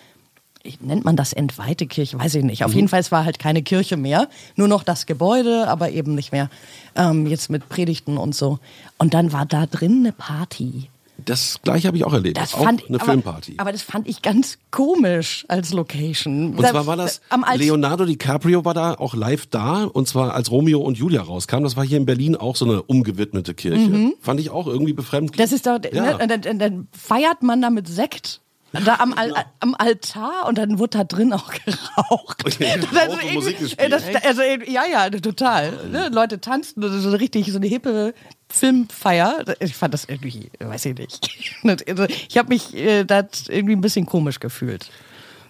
nennt 0.80 1.04
man 1.04 1.16
das 1.16 1.32
entweihte 1.32 1.86
Kirche, 1.86 2.18
weiß 2.18 2.36
ich 2.36 2.44
nicht. 2.44 2.64
Auf 2.64 2.74
jeden 2.74 2.88
Fall, 2.88 3.00
es 3.00 3.12
war 3.12 3.24
halt 3.24 3.38
keine 3.38 3.62
Kirche 3.62 3.96
mehr, 3.96 4.28
nur 4.56 4.68
noch 4.68 4.82
das 4.82 5.06
Gebäude, 5.06 5.68
aber 5.68 5.90
eben 5.90 6.14
nicht 6.14 6.32
mehr 6.32 6.48
ähm, 6.96 7.26
jetzt 7.26 7.50
mit 7.50 7.68
Predigten 7.68 8.16
und 8.16 8.34
so. 8.34 8.58
Und 8.98 9.14
dann 9.14 9.32
war 9.32 9.44
da 9.46 9.66
drin 9.66 9.98
eine 10.00 10.12
Party. 10.12 10.88
Das 11.18 11.60
gleiche 11.62 11.88
habe 11.88 11.96
ich 11.96 12.04
auch 12.04 12.12
erlebt. 12.12 12.36
Das 12.36 12.54
auch 12.54 12.64
fand 12.64 12.88
eine 12.88 12.96
aber, 12.98 13.04
Filmparty. 13.12 13.54
Aber 13.58 13.70
das 13.70 13.82
fand 13.82 14.08
ich 14.08 14.22
ganz 14.22 14.58
komisch 14.70 15.44
als 15.48 15.72
Location. 15.72 16.56
Und 16.56 16.66
zwar 16.66 16.86
war 16.86 16.96
das, 16.96 17.20
Leonardo 17.54 18.04
DiCaprio 18.04 18.64
war 18.64 18.74
da 18.74 18.94
auch 18.94 19.14
live 19.14 19.46
da 19.46 19.84
und 19.84 20.08
zwar 20.08 20.34
als 20.34 20.50
Romeo 20.50 20.80
und 20.80 20.98
Julia 20.98 21.22
rauskam. 21.22 21.62
Das 21.62 21.76
war 21.76 21.84
hier 21.84 21.98
in 21.98 22.06
Berlin 22.06 22.34
auch 22.36 22.56
so 22.56 22.64
eine 22.64 22.82
umgewidmete 22.82 23.54
Kirche. 23.54 24.12
Fand 24.20 24.40
ich 24.40 24.50
auch 24.50 24.66
irgendwie 24.66 24.92
befremdlich. 24.92 25.38
Mhm. 25.38 25.42
Das 25.42 25.52
ist 25.52 25.66
doch, 25.66 25.78
Ja. 25.92 26.16
ne, 26.18 26.26
dann, 26.38 26.58
dann, 26.58 26.88
feiert 26.92 27.42
man 27.42 27.62
da 27.62 27.70
mit 27.70 27.88
Sekt. 27.88 28.40
Da 28.72 28.96
am, 29.00 29.12
Al 29.12 29.34
am 29.60 29.74
Altar 29.74 30.48
und 30.48 30.56
dann 30.56 30.78
wird 30.78 30.94
da 30.94 31.04
drin 31.04 31.34
auch 31.34 31.50
geraucht. 31.52 32.42
Okay, 32.46 32.68
irgendwie- 32.74 33.34
Musik 33.34 33.58
gespielt. 33.58 33.92
Das, 33.92 34.02
also, 34.24 34.40
ja, 34.40 34.82
ja, 34.90 35.10
total. 35.10 35.88
Ne? 35.90 36.08
Leute 36.10 36.40
tanzen, 36.40 36.80
das 36.80 36.94
ist 36.94 37.02
so 37.02 37.10
richtig 37.10 37.52
so 37.52 37.58
eine 37.58 37.66
hippe 37.66 38.14
Filmfeier. 38.52 39.44
Ich 39.60 39.74
fand 39.74 39.94
das 39.94 40.04
irgendwie, 40.04 40.50
weiß 40.60 40.84
ich 40.86 40.96
nicht. 40.98 41.28
Also, 41.88 42.04
ich 42.28 42.36
habe 42.38 42.48
mich 42.50 42.74
äh, 42.76 43.04
da 43.04 43.24
irgendwie 43.48 43.74
ein 43.74 43.80
bisschen 43.80 44.06
komisch 44.06 44.40
gefühlt. 44.40 44.90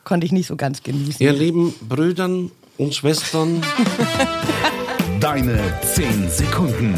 Konnte 0.05 0.27
ich 0.27 0.33
nicht 0.33 0.47
so 0.47 0.57
ganz 0.57 0.83
genießen. 0.83 1.17
Ihr 1.25 1.33
lieben 1.33 1.75
Brüdern 1.89 2.51
und 2.79 2.95
Schwestern, 2.95 3.63
Deine 5.21 5.61
10 5.83 6.29
Sekunden. 6.31 6.95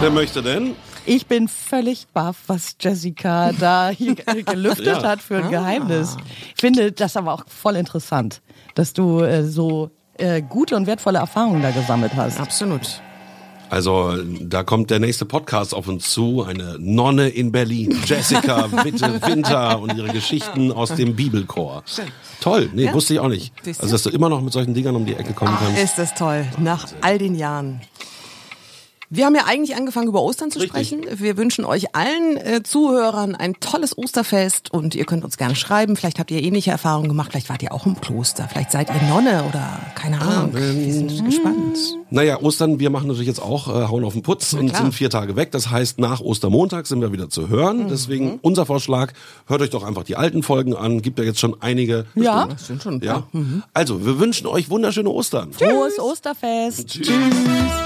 wer 0.00 0.10
möchte 0.10 0.42
denn? 0.42 0.74
Ich 1.08 1.26
bin 1.26 1.46
völlig 1.46 2.08
baff, 2.08 2.36
was 2.48 2.74
Jessica 2.80 3.52
da 3.52 3.90
hier 3.90 4.16
ge- 4.16 4.42
gelüftet 4.42 4.86
Ja. 5.02 5.02
hat 5.04 5.22
für 5.22 5.36
ein 5.38 5.50
Geheimnis. 5.50 6.16
Ich 6.56 6.60
finde 6.60 6.90
das 6.90 7.16
aber 7.16 7.32
auch 7.32 7.44
voll 7.46 7.76
interessant, 7.76 8.42
dass 8.74 8.92
du 8.92 9.20
äh, 9.20 9.44
so 9.44 9.90
äh, 10.18 10.42
gute 10.42 10.74
und 10.74 10.88
wertvolle 10.88 11.18
Erfahrungen 11.20 11.62
da 11.62 11.70
gesammelt 11.70 12.12
hast. 12.16 12.40
Absolut. 12.40 13.00
Also, 13.68 14.16
da 14.40 14.62
kommt 14.62 14.90
der 14.90 15.00
nächste 15.00 15.24
Podcast 15.24 15.74
auf 15.74 15.88
uns 15.88 16.10
zu. 16.10 16.44
Eine 16.44 16.76
Nonne 16.78 17.28
in 17.28 17.52
Berlin. 17.52 17.98
Jessica 18.04 18.70
Witte 18.84 19.20
Winter 19.26 19.80
und 19.80 19.96
ihre 19.96 20.08
Geschichten 20.08 20.72
aus 20.72 20.94
dem 20.94 21.16
Bibelchor. 21.16 21.82
Toll. 22.40 22.70
Nee, 22.72 22.92
wusste 22.92 23.14
ich 23.14 23.20
auch 23.20 23.28
nicht. 23.28 23.52
Also, 23.66 23.92
dass 23.92 24.02
du 24.04 24.10
immer 24.10 24.28
noch 24.28 24.40
mit 24.40 24.52
solchen 24.52 24.74
Dingern 24.74 24.94
um 24.96 25.04
die 25.04 25.14
Ecke 25.14 25.32
kommen 25.32 25.56
kannst. 25.58 25.82
Ist 25.82 25.98
das 25.98 26.14
toll, 26.14 26.46
nach 26.58 26.86
all 27.00 27.18
den 27.18 27.34
Jahren. 27.34 27.80
Wir 29.08 29.24
haben 29.26 29.34
ja 29.36 29.42
eigentlich 29.46 29.76
angefangen, 29.76 30.08
über 30.08 30.20
Ostern 30.22 30.50
zu 30.50 30.58
Richtig. 30.58 30.88
sprechen. 30.88 31.20
Wir 31.20 31.36
wünschen 31.36 31.64
euch 31.64 31.94
allen 31.94 32.36
äh, 32.38 32.62
Zuhörern 32.64 33.36
ein 33.36 33.54
tolles 33.60 33.96
Osterfest 33.96 34.72
und 34.72 34.94
ihr 34.96 35.04
könnt 35.04 35.24
uns 35.24 35.36
gerne 35.36 35.54
schreiben. 35.54 35.94
Vielleicht 35.96 36.18
habt 36.18 36.30
ihr 36.32 36.42
ähnliche 36.42 36.72
Erfahrungen 36.72 37.08
gemacht, 37.08 37.30
vielleicht 37.30 37.48
wart 37.48 37.62
ihr 37.62 37.72
auch 37.72 37.86
im 37.86 38.00
Kloster, 38.00 38.48
vielleicht 38.50 38.72
seid 38.72 38.88
ihr 38.90 39.08
Nonne 39.08 39.44
oder 39.48 39.78
keine 39.94 40.20
Ahnung. 40.20 40.54
Wir 40.54 40.92
sind 40.92 41.24
gespannt. 41.24 41.78
Naja, 42.10 42.40
Ostern, 42.40 42.80
wir 42.80 42.90
machen 42.90 43.06
natürlich 43.08 43.28
jetzt 43.28 43.40
auch 43.42 43.68
äh, 43.68 43.88
Hauen 43.88 44.04
auf 44.04 44.12
den 44.14 44.22
Putz 44.22 44.52
und 44.54 44.70
klar. 44.70 44.82
sind 44.82 44.92
vier 44.92 45.10
Tage 45.10 45.36
weg. 45.36 45.52
Das 45.52 45.70
heißt, 45.70 45.98
nach 45.98 46.20
Ostermontag 46.20 46.86
sind 46.86 47.00
wir 47.00 47.12
wieder 47.12 47.28
zu 47.30 47.48
hören. 47.48 47.84
Mhm. 47.84 47.88
Deswegen 47.88 48.38
unser 48.42 48.66
Vorschlag, 48.66 49.12
hört 49.46 49.60
euch 49.60 49.70
doch 49.70 49.84
einfach 49.84 50.02
die 50.04 50.16
alten 50.16 50.42
Folgen 50.42 50.74
an. 50.74 51.02
Gibt 51.02 51.18
ja 51.18 51.24
jetzt 51.24 51.38
schon 51.38 51.56
einige. 51.60 52.06
Ja. 52.14 52.46
Das 52.46 52.66
sind 52.66 52.82
schon 52.82 52.94
ein 52.94 53.00
Ja. 53.04 53.20
paar. 53.20 53.28
Also, 53.72 54.04
wir 54.04 54.18
wünschen 54.18 54.46
euch 54.46 54.68
wunderschöne 54.70 55.10
Ostern. 55.10 55.52
Frohes 55.52 55.98
Osterfest. 55.98 56.88
Tschüss. 56.88 57.08
Maya 57.08 57.85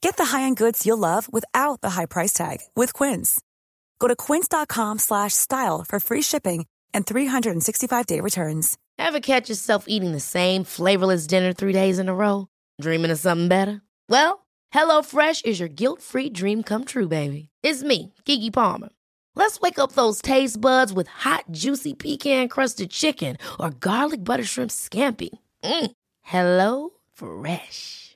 Get 0.00 0.16
the 0.16 0.26
high-end 0.26 0.56
goods 0.56 0.86
you'll 0.86 0.98
love 0.98 1.32
without 1.32 1.80
the 1.80 1.90
high 1.90 2.06
price 2.06 2.32
tag 2.32 2.58
with 2.74 2.92
Quince. 2.94 3.40
Go 3.98 4.08
to 4.08 4.16
quince.com 4.16 4.98
slash 4.98 5.34
style 5.34 5.84
for 5.84 6.00
free 6.00 6.22
shipping 6.22 6.66
and 6.94 7.06
365-day 7.06 8.20
returns. 8.20 8.78
Ever 8.98 9.20
catch 9.20 9.48
yourself 9.48 9.84
eating 9.88 10.12
the 10.12 10.20
same 10.20 10.64
flavorless 10.64 11.26
dinner 11.26 11.52
three 11.52 11.72
days 11.72 11.98
in 11.98 12.08
a 12.08 12.14
row? 12.14 12.48
Dreaming 12.80 13.10
of 13.10 13.18
something 13.18 13.48
better? 13.48 13.82
Well, 14.08 14.46
HelloFresh 14.74 15.44
is 15.44 15.60
your 15.60 15.68
guilt-free 15.68 16.30
dream 16.30 16.62
come 16.62 16.84
true, 16.84 17.08
baby. 17.08 17.48
It's 17.62 17.82
me, 17.82 18.12
Gigi 18.24 18.50
Palmer. 18.50 18.90
Let's 19.34 19.60
wake 19.60 19.78
up 19.78 19.92
those 19.92 20.22
taste 20.22 20.60
buds 20.60 20.92
with 20.92 21.08
hot, 21.08 21.44
juicy 21.50 21.94
pecan-crusted 21.94 22.90
chicken 22.90 23.36
or 23.60 23.70
garlic 23.70 24.24
butter 24.24 24.44
shrimp 24.44 24.70
scampi. 24.70 25.30
Mm. 25.62 25.90
Hello 26.22 26.90
Fresh. 27.12 28.15